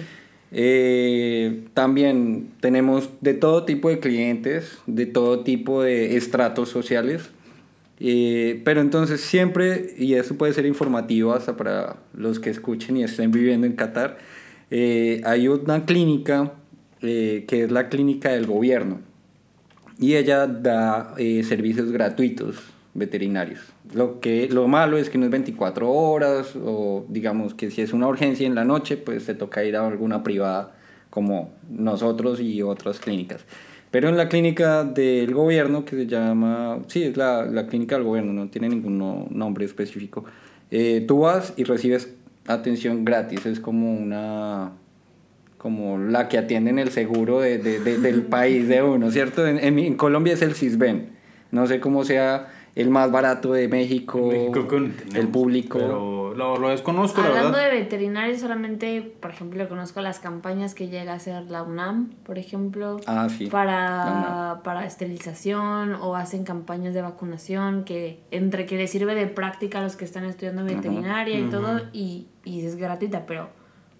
[0.51, 7.29] Eh, también tenemos de todo tipo de clientes, de todo tipo de estratos sociales.
[7.99, 13.03] Eh, pero entonces siempre, y eso puede ser informativo hasta para los que escuchen y
[13.03, 14.19] estén viviendo en Qatar,
[14.69, 16.53] eh, hay una clínica
[17.01, 18.99] eh, que es la clínica del gobierno
[19.99, 22.57] y ella da eh, servicios gratuitos
[22.93, 23.61] veterinarios.
[23.93, 27.93] Lo, que, lo malo es que no es 24 horas o digamos que si es
[27.93, 30.75] una urgencia en la noche, pues te toca ir a alguna privada
[31.09, 33.45] como nosotros y otras clínicas.
[33.91, 38.03] Pero en la clínica del gobierno, que se llama, sí, es la, la clínica del
[38.03, 40.25] gobierno, no tiene ningún no- nombre específico,
[40.71, 42.13] eh, tú vas y recibes
[42.47, 44.71] atención gratis, es como una
[45.67, 49.45] como la que atienden el seguro de, de- de- del país de uno, ¿cierto?
[49.45, 51.09] En, en- en Colombia es el CISBEN.
[51.51, 55.77] No sé cómo sea el más barato de México, México tenemos, el público.
[55.79, 57.71] Pero lo, lo desconozco, la Hablando verdad.
[57.71, 62.37] de veterinarios, solamente, por ejemplo, conozco las campañas que llega a hacer la UNAM, por
[62.37, 63.45] ejemplo, Ah, sí.
[63.45, 69.27] la para, para esterilización o hacen campañas de vacunación que entre que les sirve de
[69.27, 73.49] práctica a los que están estudiando veterinaria y todo y, y es gratuita, pero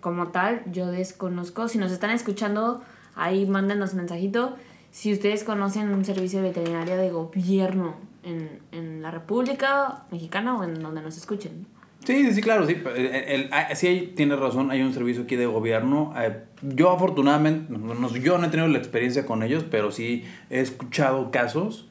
[0.01, 1.67] como tal yo desconozco.
[1.67, 2.81] Si nos están escuchando,
[3.15, 4.55] ahí mándenos mensajito.
[4.91, 10.63] Si ustedes conocen un servicio de veterinaria de gobierno en, en la República Mexicana o
[10.63, 11.67] en donde nos escuchen.
[12.05, 12.77] Sí, sí, claro, sí.
[12.95, 16.13] El, el- ah, sí, tienes razón, hay un servicio aquí de gobierno.
[16.17, 20.61] Eh, yo afortunadamente, no, yo no he tenido la experiencia con ellos, pero sí he
[20.61, 21.89] escuchado casos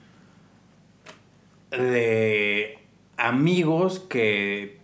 [1.70, 2.78] de
[3.16, 4.80] amigos que,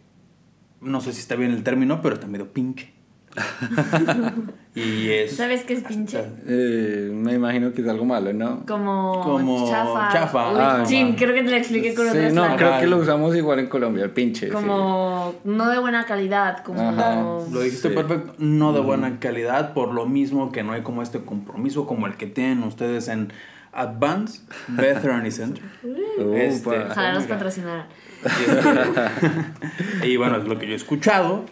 [0.81, 2.92] no sé si está bien el término, pero están medio pinche.
[4.75, 5.37] y es...
[5.37, 6.23] ¿Sabes qué es pinche?
[6.47, 8.65] Eh, me imagino que es algo malo, ¿no?
[8.67, 10.09] Como, Como chafa.
[10.13, 10.51] chafa.
[10.53, 12.69] Uy, Ah, chin, creo que te lo expliqué con Sí, otras no, palabras.
[12.69, 14.47] creo que lo usamos igual en Colombia, el pinche.
[14.47, 14.53] sí.
[14.53, 16.81] Como no de buena calidad, como...
[16.81, 17.23] Ajá.
[17.51, 17.95] Lo dijiste Sí.
[17.95, 22.07] perfecto, no de buena calidad, por lo mismo que no hay como este compromiso como
[22.07, 23.33] el que tienen ustedes en
[23.73, 25.63] Advanced Veteran Center.
[26.35, 27.87] Este, Ojalá nos patrocinaran.
[30.05, 31.45] Y bueno, es lo que yo he escuchado.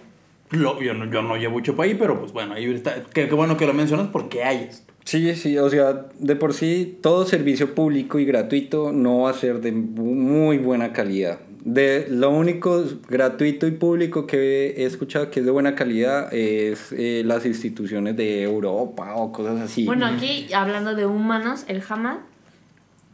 [0.51, 2.97] Lo- yo, no, yo no llevo mucho ahí, pero pues bueno, ahí está.
[3.13, 4.93] Qué, qué bueno que lo mencionas porque hay esto.
[5.05, 9.35] Sí, sí, o sea, de por sí todo servicio público y gratuito no va a
[9.35, 11.39] ser de mu- muy buena calidad.
[11.65, 16.93] De lo único gratuito y público que he escuchado que es de buena calidad es
[16.93, 19.85] eh, las instituciones de Europa o cosas así.
[19.85, 22.19] Bueno, aquí hablando de humanos, el Hamad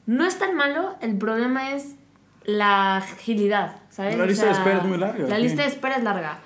[0.06, 1.96] no es tan malo, el problema es
[2.44, 4.16] la agilidad, ¿sabes?
[4.16, 5.42] La O lista de sea, espera es muy larga, La sí.
[5.42, 6.38] lista de espera es larga.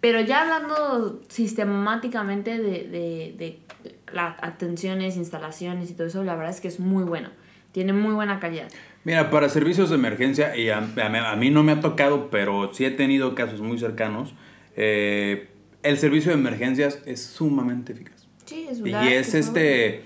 [0.00, 3.58] Pero ya hablando sistemáticamente de, de, de
[4.12, 7.30] las atenciones, instalaciones y todo eso, la verdad es que es muy bueno.
[7.72, 8.68] Tiene muy buena calidad.
[9.04, 12.72] Mira, para servicios de emergencia, y a, a- a mí no me ha tocado, pero
[12.74, 14.34] sí he tenido casos muy cercanos,
[14.76, 15.48] eh,
[15.82, 18.26] el servicio de emergencias es sumamente eficaz.
[18.46, 19.08] Sí, es Y verdad.
[19.12, 20.02] es este.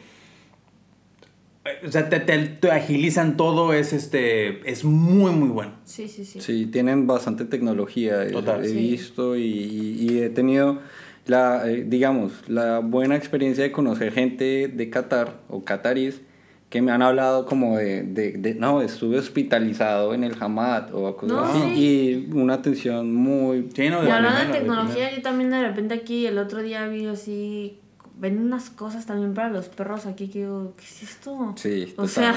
[1.86, 4.68] O sea, te, te- te agilizan todo, es este.
[4.68, 5.72] Es muy, muy bueno.
[5.84, 6.40] Sí, sí, sí.
[6.40, 8.64] Sí, tienen bastante tecnología, he- Total.
[8.64, 8.74] he Sí.
[8.74, 10.80] visto y, y- y he tenido
[11.26, 16.20] la, eh, digamos, la buena experiencia de conocer gente de Qatar o catarís
[16.68, 21.14] que me han hablado como de, de, de, no, estuve hospitalizado en el Hamad o
[21.16, 22.28] cosas No, así sí.
[22.32, 23.68] y una atención muy...
[23.74, 26.62] Sí, no, Y de hablando primera, de tecnología, yo también de repente aquí el otro
[26.62, 27.78] día vi así,
[28.22, 31.52] ven unas cosas también para los perros aquí que digo, ¿qué es esto?
[31.56, 32.08] Sí, O total.
[32.08, 32.34] sea,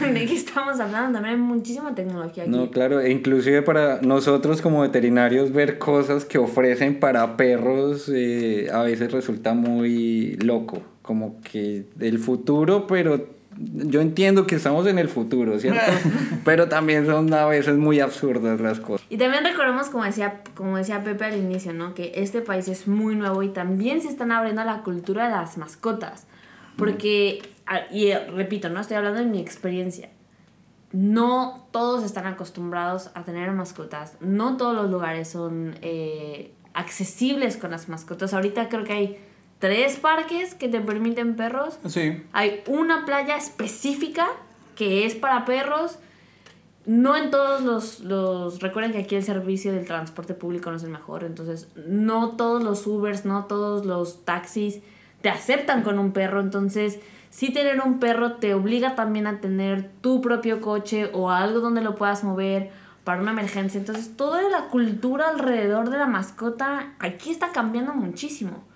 [0.12, 1.18] ¿de qué estamos hablando?
[1.18, 2.50] También hay muchísima tecnología aquí.
[2.50, 8.68] No, claro, e inclusive para nosotros como veterinarios ver cosas que ofrecen para perros eh,
[8.72, 14.98] a veces resulta muy loco, como que el futuro, pero yo entiendo que estamos en
[14.98, 15.80] el futuro, ¿cierto?
[16.44, 19.06] pero también son a veces muy absurdas las cosas.
[19.10, 21.94] Y también recordemos, como decía, como decía Pepe al inicio, ¿no?
[21.94, 25.30] Que este país es muy nuevo y también se están abriendo a la cultura de
[25.32, 26.26] las mascotas.
[26.76, 27.42] Porque,
[27.90, 30.10] y eh, repito, no estoy hablando de mi experiencia.
[30.92, 34.16] No todos están acostumbrados a tener mascotas.
[34.20, 38.32] No todos los lugares son eh, accesibles con las mascotas.
[38.32, 39.18] Ahorita creo que hay
[39.58, 41.78] tres parques que te permiten perros.
[41.86, 42.22] Sí.
[42.32, 44.28] Hay una playa específica
[44.76, 45.98] que es para perros.
[46.86, 48.60] No en todos los, los...
[48.60, 51.24] Recuerden que aquí el servicio del transporte público no es el mejor.
[51.24, 54.80] Entonces, no todos los Ubers, no todos los taxis
[55.20, 56.40] te aceptan con un perro.
[56.40, 61.60] Entonces, sí tener un perro te obliga también a tener tu propio coche o algo
[61.60, 62.70] donde lo puedas mover
[63.04, 63.78] para una emergencia.
[63.78, 68.67] Entonces, toda la cultura alrededor de la mascota aquí está cambiando muchísimo.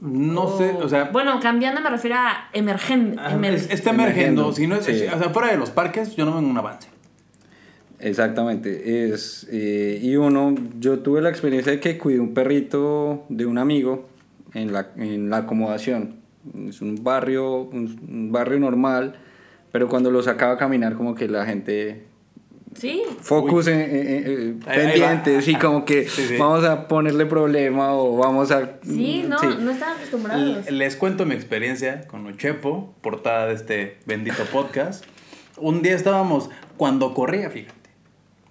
[0.00, 1.04] No sé, o sea.
[1.04, 4.42] Bueno, cambiando me refiero a emergen, ah, emer- es- está emergiendo.
[4.42, 5.06] emergiendo, Si no es, sí.
[5.14, 6.88] O sea, fuera de los parques, yo no veo un avance.
[7.98, 13.46] Exactamente, es, eh, y uno, yo tuve la experiencia de que cuidé un perrito de
[13.46, 14.06] un amigo
[14.52, 16.16] en la, en la acomodación.
[16.68, 19.14] Es un barrio, un, un barrio normal,
[19.72, 22.05] pero cuando lo sacaba a caminar como que la gente
[22.78, 26.36] Sí, focus en, en- en- Ahí- ahí pendientes y como que Sí, sí.
[26.36, 28.78] vamos a ponerle problema o vamos a...
[28.82, 29.46] sí, no, sí.
[29.60, 30.70] no están acostumbrados.
[30.70, 35.04] Les cuento mi experiencia con Uchepo, portada de este bendito podcast.
[35.56, 37.74] Un día estábamos cuando corría, fíjate.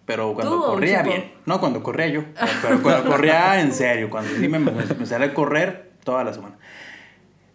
[0.08, 1.10] Pero cuando ¿Tú o corría Uchepo?
[1.16, 1.32] bien.
[1.46, 2.24] No, cuando corría yo.
[2.62, 4.10] Pero cuando corría en serio.
[4.10, 6.58] Cuando sí me, me, a correr toda la semana.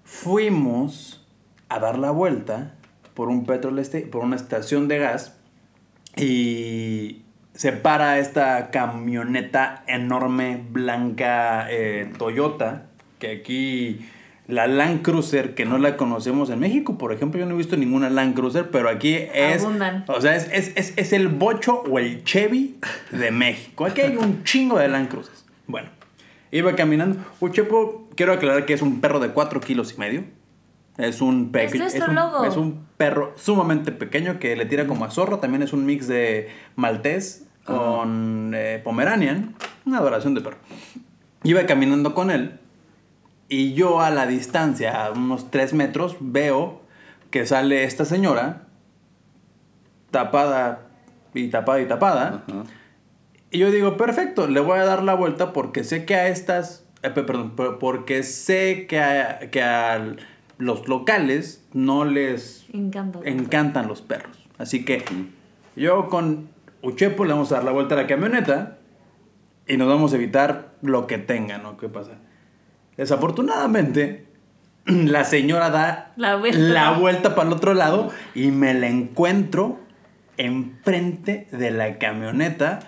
[0.04, 1.26] Fuimos
[1.68, 2.74] a dar la vuelta
[3.14, 5.36] por un petrol este, por una estación de gas.
[6.16, 7.22] Y
[7.54, 12.86] se para esta camioneta enorme blanca eh, Toyota,
[13.18, 14.00] que aquí
[14.48, 17.76] la Land Cruiser, que no la conocemos en México, por ejemplo, yo no he visto
[17.76, 19.62] ninguna Land Cruiser, pero aquí es...
[19.62, 20.04] Abundan.
[20.08, 22.76] O sea, es, es, es, es el bocho o el Chevy
[23.12, 23.86] de México.
[23.86, 25.44] Aquí hay un chingo de Land Cruisers.
[25.66, 25.88] Bueno,
[26.50, 27.18] iba caminando.
[27.38, 30.24] Uchepo, quiero aclarar que es un perro de 4 kilos y medio.
[31.00, 31.50] Es un
[31.94, 35.38] Es un, es un perro sumamente pequeño que le tira como a zorro.
[35.38, 39.54] También es un mix de maltés con eh, pomeranian.
[39.86, 40.58] Una adoración de perro.
[41.42, 42.58] Iba caminando con él.
[43.48, 46.82] Y yo a la distancia, a unos 3 metros, veo
[47.30, 48.66] que sale esta señora
[50.10, 50.86] tapada
[51.34, 52.44] y tapada y tapada.
[53.50, 56.84] Y yo digo, perfecto, le voy a dar la vuelta porque sé que a estas,
[57.02, 60.00] eh, pe- perdón, por- porque sé que a, que a
[60.60, 63.18] los locales no les Encanta.
[63.24, 64.48] encantan los perros.
[64.58, 65.02] Así que
[65.74, 66.48] yo con
[66.82, 68.78] Uchepo le vamos a dar la vuelta a la camioneta
[69.66, 71.76] y nos vamos a evitar lo que tenga, ¿no?
[71.76, 72.12] ¿Qué pasa?
[72.96, 74.26] Desafortunadamente,
[74.86, 76.58] la señora da La vuelta.
[76.58, 79.80] la vuelta para el otro lado y me la encuentro
[80.36, 82.80] enfrente de la camioneta.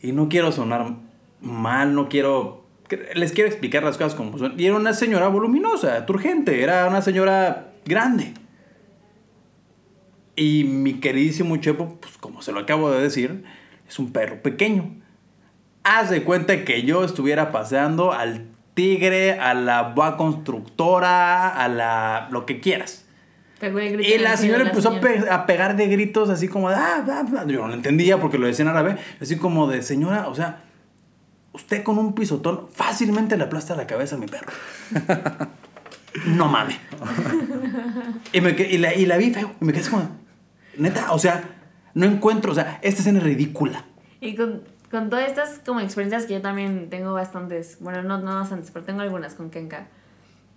[0.00, 0.96] Y no quiero sonar
[1.40, 2.63] mal, no quiero...
[3.14, 4.54] Les quiero explicar las cosas como son.
[4.58, 8.34] Y era una señora voluminosa, turgente, era una señora grande.
[10.36, 13.44] Y mi queridísimo Chepo, pues como se lo acabo de decir,
[13.88, 14.90] es un perro pequeño.
[15.84, 22.28] Haz de cuenta que yo estuviera paseando al tigre, a la boa constructora, a la...
[22.30, 23.06] lo que quieras.
[23.62, 25.34] Y la señora empezó señora.
[25.34, 26.76] a pegar de gritos así como de...
[26.76, 27.44] "Ah, ah, ah".
[27.46, 28.96] Yo no lo entendía porque lo decía en árabe.
[29.20, 30.64] Así como de, señora, o sea,
[31.54, 34.52] usted con un pisotón fácilmente le aplasta la cabeza a mi perro.
[36.26, 36.76] no mames.
[38.32, 39.52] y, me y la, y la vi feo.
[39.60, 40.08] Y me quedé como...
[40.76, 41.42] Neta, o sea,
[41.94, 42.52] no encuentro...
[42.52, 43.84] O sea, esta escena es ridícula.
[44.20, 48.34] Y con, con todas estas como experiencias que yo también tengo bastantes, bueno, no, no
[48.34, 49.86] bastantes, pero tengo algunas con Kenka.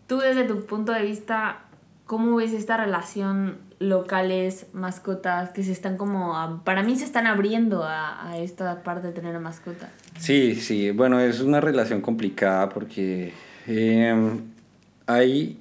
[0.07, 1.59] Tú desde tu punto de vista,
[2.05, 7.27] ¿cómo ves esta relación locales, mascotas, que se están como, a- para mí se están
[7.27, 9.89] abriendo a, a esta parte de tener a mascota?
[10.19, 13.33] Sí, sí, bueno, es una relación complicada porque
[13.67, 14.39] eh,
[15.05, 15.57] hay,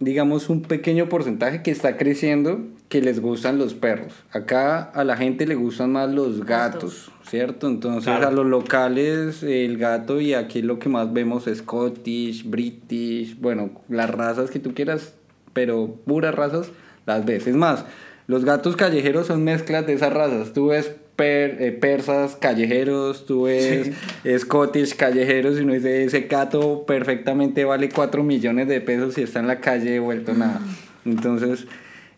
[0.00, 4.12] digamos, un pequeño porcentaje que está creciendo que les gustan los perros.
[4.30, 7.66] Acá a la gente le gustan más los gatos, ¿cierto?
[7.66, 8.28] Entonces Claro.
[8.28, 13.70] a los locales el gato y aquí lo que más vemos es Scottish, British, bueno,
[13.88, 15.14] las razas que tú quieras,
[15.52, 16.68] pero puras razas
[17.06, 17.46] las ves.
[17.46, 17.84] Es más,
[18.26, 20.52] los gatos callejeros son mezclas de esas razas.
[20.52, 23.92] Tú ves per- eh, persas callejeros, tú ves
[24.38, 29.40] Scottish callejeros y uno dice, ese gato perfectamente vale 4 millones de pesos y está
[29.40, 30.60] en la calle vuelto nada.
[31.06, 31.66] Entonces,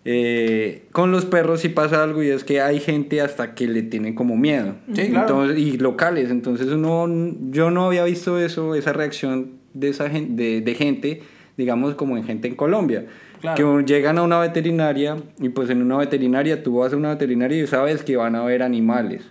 [0.04, 3.82] eh, con los perros sí pasa algo y es que hay gente hasta que le
[3.82, 4.76] tiene como miedo.
[4.94, 5.20] Sí, claro.
[5.42, 7.06] Entonces, y locales, entonces uno,
[7.50, 11.22] yo no había visto eso, esa reacción de, esa gen- de, de gente,
[11.58, 13.04] digamos como en gente en Colombia.
[13.40, 13.78] Claro.
[13.78, 17.62] Que llegan a una veterinaria y pues en una veterinaria tú vas a una veterinaria
[17.62, 19.22] y sabes que van a haber animales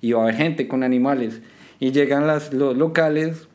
[0.00, 1.40] y va a haber gente con animales
[1.78, 3.48] y llegan las, los locales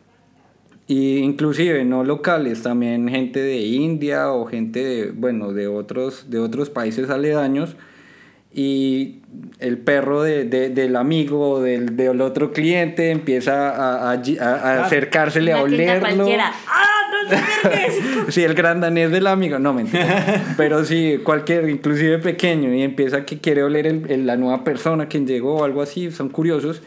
[0.87, 6.37] y inclusive no locales, también gente de India o gente de, bueno, de otros, de
[6.37, 7.75] otros países aledaños
[8.53, 9.21] y
[9.59, 14.85] el perro de, de- del amigo o del, del otro cliente empieza a, a- a-
[14.85, 15.99] acercársele a olerlo.
[16.15, 16.51] cualquiera.
[16.67, 16.94] ¡Ah!
[18.29, 20.43] Sí, el gran danés del amigo, no mentira.
[20.57, 25.07] Pero sí, cualquier, inclusive pequeño, y empieza que quiere oler el- el- la nueva persona
[25.07, 26.81] quien llegó o algo así, son curiosos.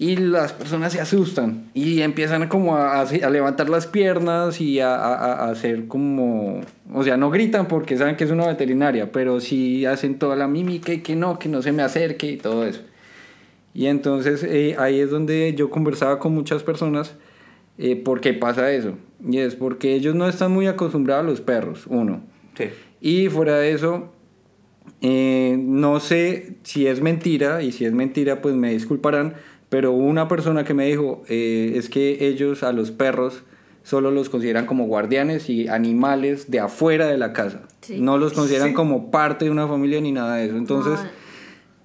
[0.00, 4.94] Y las personas se asustan y empiezan como a, a levantar las piernas y a,
[4.94, 6.60] a- a hacer como...
[6.94, 10.46] O sea, no gritan porque saben que es una veterinaria, pero sí hacen toda la
[10.46, 12.80] mímica y que no, que no se me acerque y todo eso.
[13.74, 17.14] Y entonces eh, ahí es donde yo conversaba con muchas personas
[17.76, 18.92] eh, por qué pasa eso.
[19.26, 22.20] Y es porque ellos no están muy acostumbrados a los perros, uno.
[22.56, 22.64] Sí.
[23.00, 24.12] Y fuera de eso,
[25.00, 29.34] eh, no sé si es mentira, y si es mentira, pues me disculparán,
[29.68, 33.42] pero una persona que me dijo eh, es que ellos a los perros
[33.82, 37.62] solo los consideran como guardianes y animales de afuera de la casa.
[37.80, 38.00] Sí.
[38.00, 38.74] No los consideran Sí.
[38.74, 40.56] como parte de una familia ni nada de eso.
[40.56, 41.08] Entonces, No.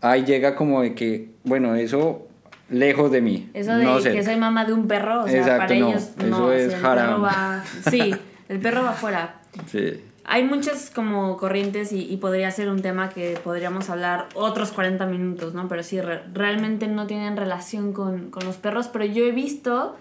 [0.09, 2.27] ahí llega como de que, bueno, eso
[2.73, 3.49] lejos de mí.
[3.53, 4.23] Eso de no que cerca.
[4.23, 6.45] soy mamá de un perro, o sea, Exacto, para no, ellos eso no.
[6.45, 7.07] o sea, es el haram.
[7.07, 7.63] perro va.
[7.89, 8.15] Sí,
[8.49, 9.35] el perro va afuera.
[9.67, 10.03] Sí.
[10.25, 15.05] Hay muchas como corrientes y, y podría ser un tema que podríamos hablar otros 40
[15.05, 15.67] minutos, ¿no?
[15.67, 19.97] Pero sí, re- realmente no tienen relación con, con los perros, pero yo he visto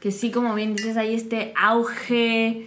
[0.00, 2.66] que sí, como bien dices, hay este auge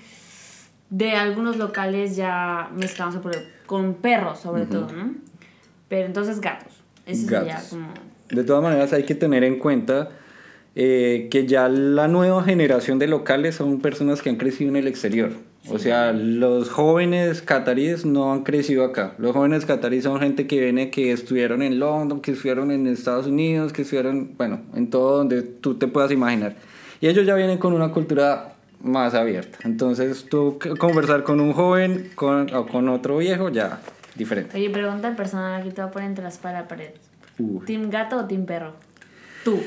[0.89, 3.17] de algunos locales ya mezclados
[3.67, 5.13] con perros, sobre todo, ¿no?
[5.89, 6.73] Pero entonces gatos.
[7.05, 7.67] Sería Gatos.
[7.69, 7.89] como...
[8.29, 10.09] De todas maneras hay que tener en cuenta
[10.75, 14.87] eh, que ya la nueva generación de locales son personas que han crecido en el
[14.87, 15.31] exterior.
[15.69, 19.15] O sea, los jóvenes cataríes no han crecido acá.
[19.17, 23.25] Los jóvenes cataríes son gente que viene que estuvieron en London, que estuvieron en Estados
[23.25, 26.55] Unidos, que estuvieron, bueno, en todo donde tú te puedas imaginar.
[27.01, 29.57] Y ellos ya vienen con una cultura más abierta.
[29.63, 33.81] Entonces, tú conversar con un joven con, o con otro viejo, ya
[34.15, 34.55] diferente.
[34.55, 36.89] Oye, pregunta al personal aquí te voy a poner espalda y la pared.
[37.65, 38.73] ¿Team gato o team perro?
[39.43, 39.59] Tú.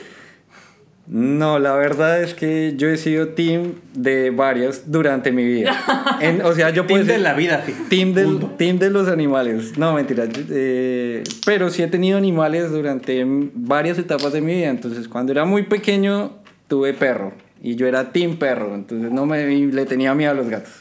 [1.10, 5.74] No, la verdad es que yo he sido team de varios durante mi vida.
[6.20, 9.78] En- o sea, yo puedo Team de la vida, team, del, team de los animales.
[9.78, 10.24] No, mentira.
[10.34, 14.68] eh, pero sí he tenido animales durante varias etapas de mi vida.
[14.68, 16.32] Entonces, cuando era muy pequeño,
[16.66, 17.32] tuve perro.
[17.62, 18.74] Y yo era team perro.
[18.74, 20.72] Entonces, no me le tenía miedo a los gatos.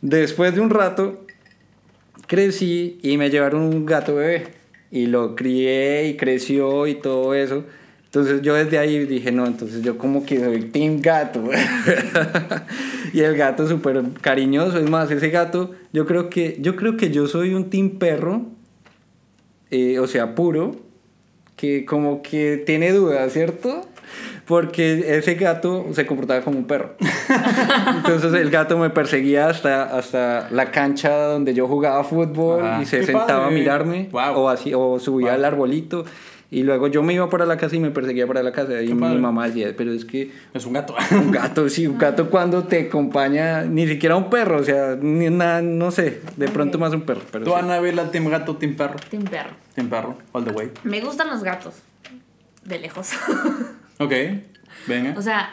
[0.00, 1.26] Después de un rato,
[2.26, 4.57] crecí y me llevaron un gato bebé.
[4.90, 7.64] Y lo crié y creció y todo eso.
[8.08, 11.44] Entonces yo desde ahí dije, no, entonces yo como que soy team gato.
[13.12, 17.10] y el gato súper cariñoso, es más, ese gato, yo creo que yo, creo que
[17.10, 18.46] yo soy un team perro,
[19.70, 20.76] eh, o sea, puro,
[21.56, 23.86] que como que tiene dudas, ¿cierto?
[24.48, 26.94] Porque ese gato se comportaba como un perro.
[27.96, 32.82] Entonces el gato me perseguía hasta, hasta la cancha donde yo jugaba fútbol Ajá.
[32.82, 33.54] y se Qué sentaba a padre.
[33.60, 34.36] mirarme Wow.
[34.38, 35.34] o así o subía Wow.
[35.34, 36.04] al arbolito
[36.50, 38.94] y luego yo me iba para la casa y me perseguía para la casa y
[38.94, 39.18] mi padre.
[39.18, 40.94] mamá decía, pero es que Es un gato.
[41.10, 45.28] un gato, sí, un gato cuando te acompaña, ni siquiera un perro, o sea, ni
[45.28, 47.56] nada, no sé, de pronto más un perro, pero ¿Tú, sí.
[47.58, 48.96] Anabela, team gato, team perro?
[49.10, 49.50] Team perro.
[49.74, 50.70] Team perro, all the way.
[50.84, 51.74] Me gustan los gatos.
[52.64, 53.10] De lejos.
[53.98, 54.12] Ok,
[54.86, 55.14] venga.
[55.16, 55.50] o sea,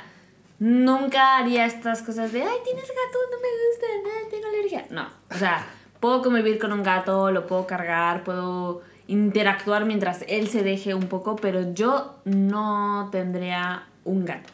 [0.59, 4.85] nunca haría estas cosas de, ay, tienes gato, no me gusta, no, tengo alergia.
[4.89, 5.07] No.
[5.35, 5.65] O sea,
[5.99, 11.07] puedo convivir con un gato, lo puedo cargar, puedo interactuar mientras él se deje un
[11.07, 14.49] poco, pero yo no tendría un gato.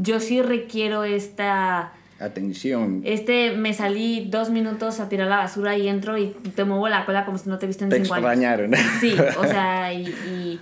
[0.00, 1.92] Yo sí requiero esta...
[2.18, 3.00] Atención.
[3.06, 7.06] Este, me salí dos minutos a tirar la basura y entro y te muevo la
[7.06, 8.30] cola como si no te viste en Te cinco años.
[8.32, 8.72] extrañaron.
[9.00, 10.60] Sí, o sea, y, y,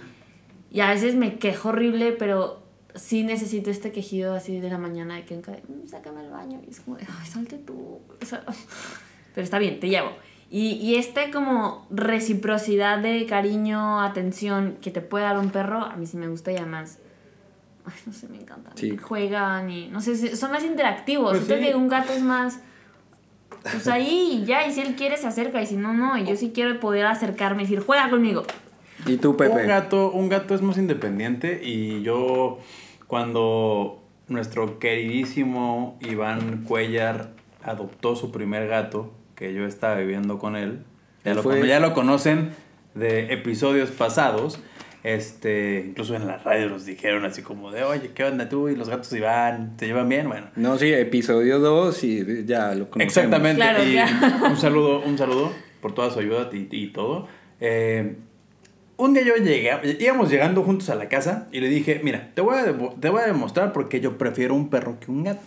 [0.70, 2.62] y a veces me quejo horrible, pero
[2.94, 6.30] sí necesito este quejido así de la mañana de que nunca de, "Mm, sácame al
[6.30, 6.60] baño.
[6.66, 8.00] Y es como ay, salte tú.
[8.20, 8.44] O sea,
[9.34, 10.10] pero está bien, te llevo.
[10.50, 15.96] Y, y este como reciprocidad de cariño, atención que te puede dar un perro, a
[15.96, 16.98] mí sí me gusta y además,
[17.84, 18.70] ay, no sé, me encanta.
[18.74, 18.96] Sí.
[18.96, 21.32] Juegan y, no sé, son más interactivos.
[21.36, 21.74] Pues Siento sí.
[21.74, 22.60] un gato es más...
[23.62, 26.16] Pues ahí ya, y si él quiere se acerca, y si no, no.
[26.16, 28.44] Y yo sí quiero poder acercarme y decir, juega conmigo.
[29.06, 29.52] ¿Y tú, Pepe?
[29.62, 32.58] Un gato, un gato es más independiente y yo
[33.06, 37.30] cuando nuestro queridísimo Iván Cuellar
[37.62, 40.80] adoptó su primer gato, que yo estaba viviendo con él,
[41.24, 42.50] ya, lo, fue- ya lo conocen
[42.94, 44.58] de episodios pasados,
[45.04, 48.76] este, incluso en la radio nos dijeron así como de, oye, ¿qué onda tú y
[48.76, 49.76] los gatos Iván?
[49.76, 50.28] ¿Te llevan bien?
[50.28, 53.02] Bueno, No, sí, episodio 2 y ya lo conocemos.
[53.16, 53.62] Exactamente.
[53.62, 54.40] Claro, y ya.
[54.50, 57.28] un saludo, un saludo por toda su ayuda y, y todo.
[57.60, 58.16] Eh,
[58.98, 62.42] un día yo llegué, íbamos llegando juntos a la casa y le dije, mira, te
[62.42, 62.64] voy a,
[63.00, 65.40] te voy a demostrar porque yo prefiero un perro que un gato.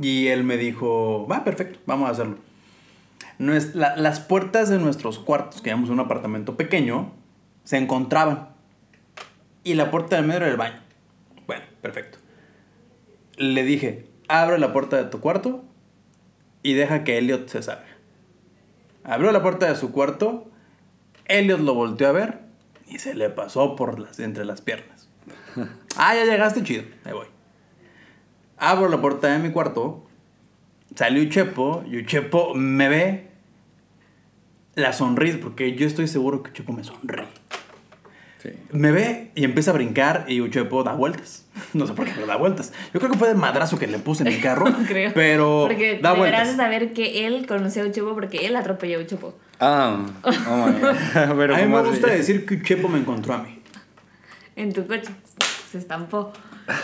[0.00, 2.36] Y él me dijo, va, perfecto, vamos a hacerlo.
[3.38, 7.12] Nues- la- las puertas de nuestros cuartos, que éramos un apartamento pequeño,
[7.64, 8.48] se encontraban.
[9.64, 10.80] Y la puerta del medio era el baño.
[11.46, 12.18] Bueno, perfecto.
[13.36, 15.64] Le dije, abre la puerta de tu cuarto
[16.62, 17.84] y deja que Elliot se salga.
[19.04, 20.48] Abrió la puerta de su cuarto,
[21.28, 22.40] Elliot lo volteó a ver
[22.88, 25.08] y se le pasó por las, entre las piernas.
[25.98, 27.26] Ah, ya llegaste, chido, ahí voy.
[28.58, 30.06] Abro la puerta de mi cuarto,
[30.94, 33.28] salió Uchepo y Uchepo me ve
[34.74, 37.24] la sonrisa, porque yo estoy seguro que Uchepo me sonríe.
[38.42, 38.50] Sí.
[38.72, 41.46] Me ve y empieza a brincar y Uchepo da vueltas.
[41.72, 42.74] No sé por qué, pero da vueltas.
[42.92, 44.68] Yo creo que fue de madrazo que le puse en el carro.
[44.68, 45.12] No creo.
[45.14, 46.48] Pero Porque da deberás vueltas.
[46.48, 49.34] de saber que él conoció a Uchopo porque él atropelló a Uchopo.
[49.60, 51.36] Ah, oh my God.
[51.36, 51.90] Pero a mí ¿cómo me así?
[51.90, 53.60] gusta decir que Uchepo me encontró a mí.
[54.56, 55.10] En tu coche.
[55.70, 56.32] Se estampó.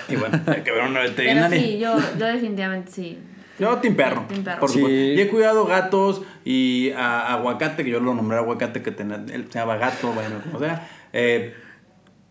[0.09, 1.61] Y bueno, hay que ver una Pero veterinaria.
[1.61, 3.19] sí, yo, yo definitivamente sí.
[3.59, 4.25] Yo, Team Perro.
[4.29, 4.61] Team Perro.
[4.61, 4.81] Por Sí.
[4.85, 9.47] Y he cuidado gatos y a, Aguacate, que yo lo nombré Aguacate, que tenía, él
[9.51, 10.89] se llama gato, bueno, como sea.
[11.13, 11.55] Eh,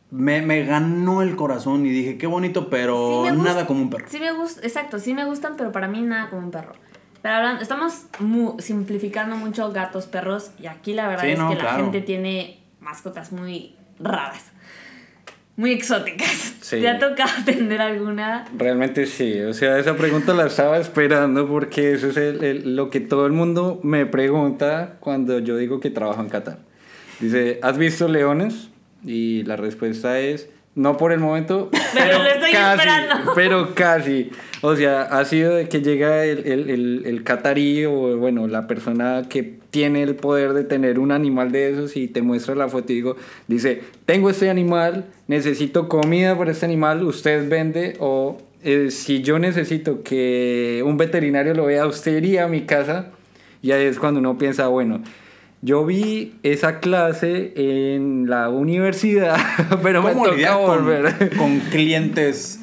[0.10, 3.90] me, me ganó el corazón y dije, qué bonito, pero Sí nada gust- como un
[3.90, 4.06] perro.
[4.10, 6.74] Sí me gusta, exacto, sí me gustan, pero para mí nada como un perro.
[7.22, 11.50] Pero hablando, estamos mu- simplificando mucho gatos, perros, y aquí la verdad Sí, es no,
[11.50, 11.84] que la claro.
[11.86, 14.52] gente tiene mascotas muy raras,
[15.56, 16.56] muy exóticas.
[16.62, 16.80] Sí.
[16.80, 18.46] ¿Te ha tocado tener alguna?
[18.58, 22.90] Realmente sí, o sea, esa pregunta la estaba esperando porque eso es el- el- lo
[22.90, 26.58] que todo el mundo me pregunta cuando yo digo que trabajo en Qatar.
[27.20, 28.70] Dice, ¿has visto leones?
[29.04, 33.32] Y la respuesta es, no por el momento, Pero estoy casi, esperando.
[33.36, 34.32] pero casi.
[34.62, 38.68] O sea, ha sido de que llega el, el, el, el catarí o bueno, la
[38.68, 42.68] persona que tiene el poder de tener un animal de esos y te muestra la
[42.68, 43.16] foto y digo,
[43.48, 49.40] dice, tengo este animal, necesito comida para este animal, usted vende o eh, si yo
[49.40, 53.08] necesito que un veterinario lo vea, usted iría a mi casa
[53.64, 55.02] y ahí es cuando uno piensa, bueno,
[55.62, 59.38] yo vi esa clase en la universidad,
[59.84, 61.36] pero me ¿Cómo toca con, volver.
[61.38, 62.60] con clientes?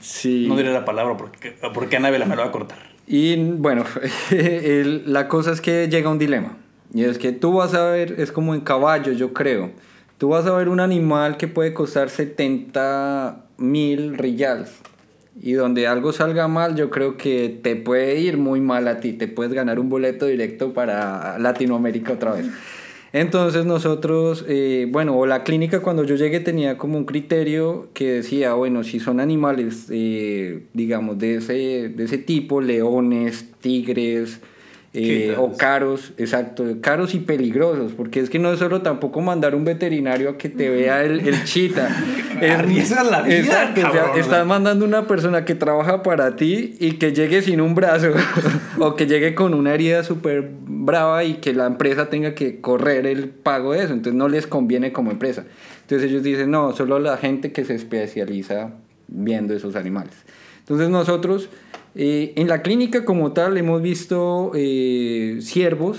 [0.00, 0.46] Sí.
[0.48, 2.78] No diré la palabra porque, porque Anabela me lo va a cortar.
[3.06, 3.84] Y bueno,
[4.30, 6.56] el- la cosa es que llega un dilema.
[6.94, 9.70] Y es que tú vas a ver, es como en caballo, yo creo.
[10.18, 14.70] Tú vas a ver un animal que puede costar 70 mil riyals.
[15.40, 19.12] Y donde algo salga mal, yo creo que te puede ir muy mal a ti.
[19.12, 22.46] Te puedes ganar un boleto directo para Latinoamérica otra vez.
[23.12, 28.12] Entonces nosotros, eh, bueno, o la clínica cuando yo llegué tenía como un criterio que
[28.12, 34.40] decía, bueno, si son animales, eh, digamos, de ese, de ese tipo, leones, tigres,
[34.94, 39.54] eh, o caros, exacto, caros y peligrosos, porque es que no es solo tampoco mandar
[39.54, 41.88] un veterinario a que te vea el, el chita.
[42.40, 44.20] Arriesgas la vida, exacto, o sea, cabrón.
[44.20, 48.12] estás mandando una persona que trabaja para ti y que llegue sin un brazo
[48.78, 50.48] o que llegue con una herida súper
[50.88, 54.46] brava y que la empresa tenga que correr el pago de eso, entonces no les
[54.46, 55.44] conviene como empresa.
[55.82, 58.70] Entonces ellos dicen, no, solo la gente que se especializa
[59.06, 60.14] viendo esos animales.
[60.60, 61.50] Entonces nosotros
[61.98, 65.98] eh, en la clínica como tal hemos visto eh, ciervos,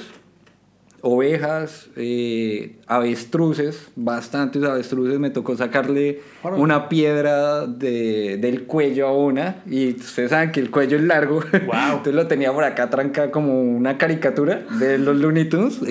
[1.01, 5.17] ovejas, eh, avestruces, bastantes avestruces.
[5.19, 6.19] Me tocó sacarle
[6.57, 11.41] una piedra de- del cuello a una y ustedes saben que el cuello es largo.
[11.65, 11.89] Guau.
[11.97, 15.79] Entonces lo tenía por acá trancado como una caricatura de los Looney Tunes.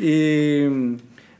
[0.00, 0.64] y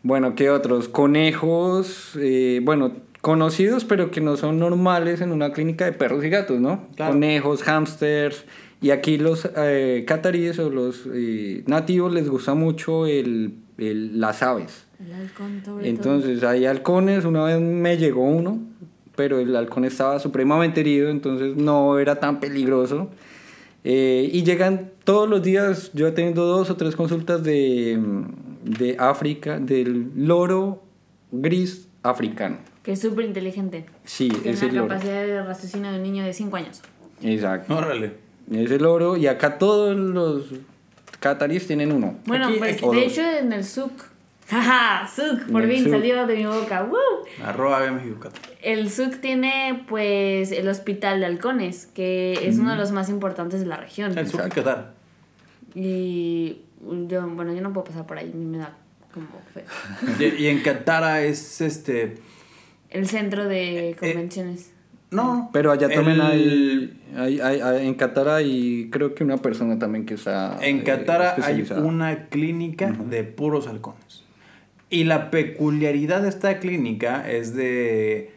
[0.02, 0.88] bueno, ¿qué otros?
[0.88, 2.92] Conejos, eh, bueno,
[3.26, 6.86] conocidos pero que no son normales en una clínica de perros y gatos, ¿no?
[6.94, 7.12] Claro.
[7.12, 8.44] Conejos, hámsters.
[8.80, 14.44] Y aquí los eh, cataríes o los eh, nativos les gusta mucho el, el- las
[14.44, 14.86] aves.
[15.04, 18.60] El halcón, sobre Entonces hay halcones, una vez me llegó uno,
[19.16, 23.10] pero el halcón estaba supremamente herido, entonces no era tan peligroso.
[23.82, 27.98] Eh, y llegan todos los días, yo he tenido dos o tres consultas de,
[28.62, 30.82] de África, del loro
[31.32, 32.58] gris africano.
[32.86, 33.84] Que es súper inteligente.
[34.04, 34.88] Sí, Tiene ese la loro.
[34.88, 36.80] capacidad de raciocinio de un niño de 5 años.
[37.20, 37.76] Exacto.
[37.76, 38.14] Órale.
[38.50, 40.52] Ese loro, y acá todos los
[41.18, 42.16] cataríes tienen uno.
[42.26, 43.90] Bueno, Aquí- pues aquí- de hecho en el SUC.
[44.48, 45.90] Jaja, SUC, por el fin SUC.
[45.94, 46.84] salió de mi boca.
[46.84, 46.96] ¡Woo!
[47.44, 48.34] Arroba B México Cat.
[48.62, 53.58] El SUC tiene pues el hospital de halcones, que es uno de los más importantes
[53.58, 54.16] de la región.
[54.16, 54.62] El Suki Exacto.
[54.62, 54.94] Qatar.
[55.74, 56.58] Y
[57.08, 58.72] yo, bueno, yo no puedo pasar por ahí, a mí me da
[59.12, 59.64] como feo.
[60.38, 62.18] Y, y en Qatar es este.
[62.90, 64.72] El centro de convenciones.
[65.10, 69.36] No, Pero allá también el- hay, hay, hay- hay- En Qatar hay, creo que una
[69.38, 70.58] persona también que está.
[70.60, 74.24] En eh, Qatar hay una clínica de puros halcones.
[74.90, 78.32] Y la peculiaridad de esta clínica es de.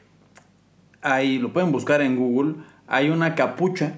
[1.01, 2.55] Ahí lo pueden buscar en Google.
[2.87, 3.95] Hay una capucha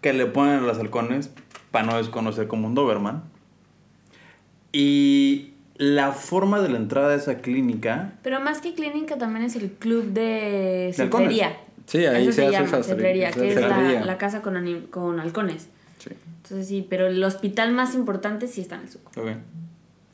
[0.00, 1.30] que le ponen a los halcones
[1.70, 3.24] para no desconocer como un Doberman.
[4.72, 8.12] Y la forma de la entrada de esa clínica.
[8.22, 11.56] Pero más que clínica también es el club de cetrería.
[11.86, 14.88] Sí, ahí Eso se se, hace llama, cetrería, que es la, la casa con, anim-
[14.90, 15.68] con halcones.
[15.98, 16.10] Sí.
[16.42, 19.06] Entonces sí, pero el hospital más importante sí está en el SUC.
[19.18, 19.28] Ok.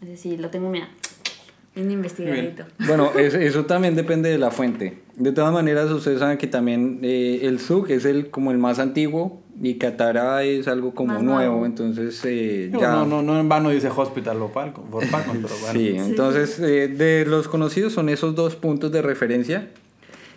[0.02, 0.88] Es decir, lo tengo, mira,
[1.74, 2.64] bien investigadito.
[2.86, 4.98] Bueno, es- eso también depende de la fuente.
[5.16, 8.78] De todas maneras, ustedes saben que también eh, el SUC es el como el más
[8.78, 11.66] antiguo y Qatar es algo como Más nuevo, nuevo.
[11.66, 12.92] entonces eh, ya...
[12.92, 15.78] No, no, no en vano dice Hospital o Falcon, for Falcon, pero bueno.
[15.78, 19.68] Sí, entonces eh, de los conocidos son esos dos puntos de referencia.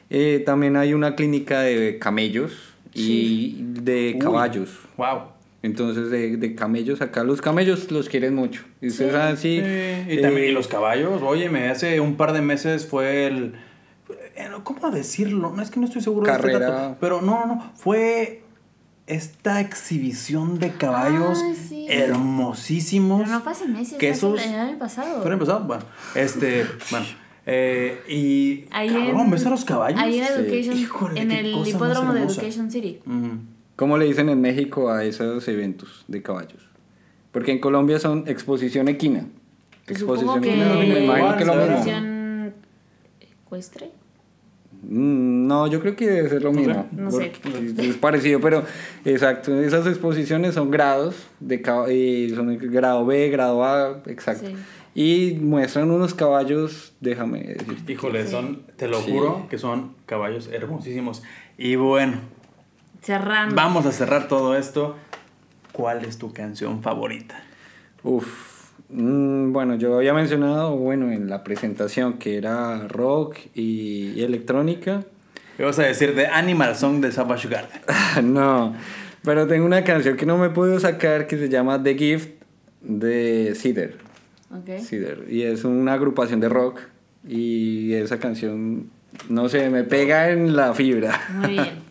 [0.10, 4.20] Eh, también hay una clínica de camellos y de Uy.
[4.20, 4.80] caballos.
[4.98, 5.20] Wow.
[5.64, 8.64] Entonces, de, de camellos acá, los camellos los quieren mucho.
[8.82, 9.62] Y ustedes saben, sí.
[9.64, 11.22] Sí, y también eh, y los caballos.
[11.22, 13.54] Oye, me hace un par de meses fue el.
[14.36, 15.54] eh, ¿Cómo decirlo?
[15.56, 16.58] No es que no estoy seguro de Carrera.
[16.66, 16.98] este dato.
[17.00, 17.72] Pero no, no, no.
[17.76, 18.41] Fue
[19.12, 21.86] esta exhibición de caballos Ay, sí.
[21.90, 23.24] hermosísimos.
[23.26, 25.18] Pero no hace meses, que fue esos- el año pasado.
[25.22, 25.64] ¿Fue el empezado?
[25.66, 25.84] Bueno,
[26.16, 26.66] este.
[26.92, 27.06] bueno.
[27.46, 28.66] eh, y.
[28.72, 30.00] Ahí cabrón, en- ¿ves a los caballos?
[30.02, 30.34] Ahí en Sí.
[30.34, 32.24] Education, Híjole, en el hipódromo de.
[32.24, 33.00] Education City.
[33.76, 36.68] ¿Cómo le dicen en México a esos eventos de caballos?
[37.32, 39.26] Porque en Colombia son exposición equina.
[39.88, 41.66] Pues que equina, me imagino que lo mismo.
[41.66, 42.54] exposición
[43.46, 43.92] ecuestre.
[44.84, 46.88] Mm, No, yo creo que debe ser lo mismo.
[46.92, 47.32] No sé.
[47.44, 48.64] porque Es parecido, pero
[49.06, 49.60] exacto.
[49.62, 54.48] Esas exposiciones son grados, de eh, son grado B, grado A, exacto.
[54.48, 54.56] Sí.
[54.94, 57.94] Y muestran unos caballos, déjame decirte.
[57.94, 59.12] Híjole, son, te lo Sí.
[59.12, 61.24] juro, que son caballos hermosísimos.
[61.58, 62.18] Y bueno,
[63.02, 63.56] Cerrando.
[63.56, 64.96] Vamos a cerrar todo esto.
[65.72, 67.42] ¿Cuál es tu canción favorita?
[68.04, 68.51] Uf.
[68.92, 75.04] Mm, bueno, yo había mencionado, bueno, en la presentación que era rock y, y electrónica.
[75.58, 77.82] ¿Qué vas a decir de Animal Song de Savage Garden?
[78.34, 78.76] no,
[79.24, 82.30] pero tengo una canción que no me puedo sacar que se llama The Gift
[82.82, 83.92] de Cedar.
[84.52, 84.82] Ok.
[84.84, 85.20] Cedar.
[85.30, 86.80] Y es una agrupación de rock.
[87.28, 88.90] Y esa canción,
[89.30, 91.22] no sé, me pega en la fibra.
[91.36, 91.91] Muy bien.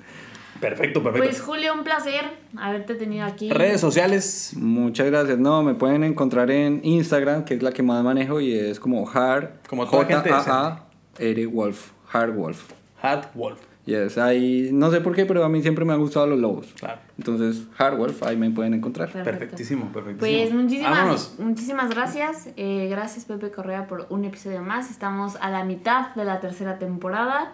[0.60, 1.26] Perfecto, perfecto.
[1.26, 2.22] Pues Julio, un placer
[2.56, 3.50] haberte tenido aquí.
[3.50, 4.52] Redes sociales.
[4.56, 5.38] Muchas gracias.
[5.38, 9.08] No, me pueden encontrar en Instagram, que es la que más manejo, y es como
[9.08, 9.48] Hard.
[9.68, 11.92] Como toda gente J-A-A-R Wolf.
[12.12, 12.72] Hard Wolf.
[13.02, 13.60] Hat Wolf.
[13.86, 16.68] Yes, ahí, no sé por qué, pero a mí siempre me han gustado los lobos.
[16.78, 17.00] Claro.
[17.18, 19.10] Entonces, Hardwolf, ahí me pueden encontrar.
[19.10, 19.38] Perfecto.
[19.38, 20.20] Perfectísimo, perfectísimo.
[20.20, 21.34] Pues muchísimas, Vámonos.
[21.38, 22.50] muchísimas gracias.
[22.56, 24.90] Eh, gracias Pepe Correa por un episodio más.
[24.90, 27.52] Estamos a la mitad de la tercera temporada.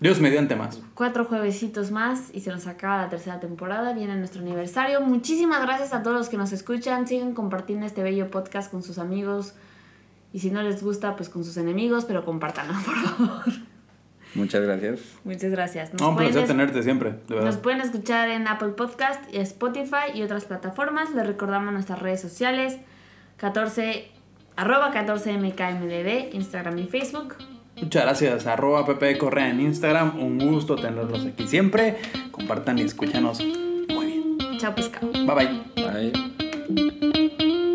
[0.00, 0.80] Dios mediante más.
[0.94, 3.92] Cuatro juevesitos más y se nos acaba la tercera temporada.
[3.92, 5.00] Viene nuestro aniversario.
[5.00, 7.08] Muchísimas gracias a todos los que nos escuchan.
[7.08, 9.54] Sigan compartiendo este bello podcast con sus amigos.
[10.32, 13.42] Y si no les gusta, pues con sus enemigos, pero compártanlo, por favor.
[14.34, 15.00] Muchas gracias.
[15.24, 15.92] Muchas gracias.
[15.92, 19.38] Nos No, un pueden placer tenerte siempre, de Nos pueden escuchar en Apple Podcast, y
[19.38, 21.12] Spotify y otras plataformas.
[21.14, 22.76] Les recordamos nuestras redes sociales.
[23.38, 24.10] 14,
[24.56, 27.36] arroba 14mkmdd, Instagram y Facebook.
[27.80, 28.46] Muchas gracias.
[28.46, 30.20] Arroba Pepe Correa en Instagram.
[30.20, 31.96] Un gusto tenerlos aquí siempre.
[32.30, 33.40] Compartan y escúchanos
[33.88, 34.38] muy bien.
[34.58, 35.10] Chao pescado.
[35.12, 36.12] Bye bye.
[36.70, 37.67] Bye.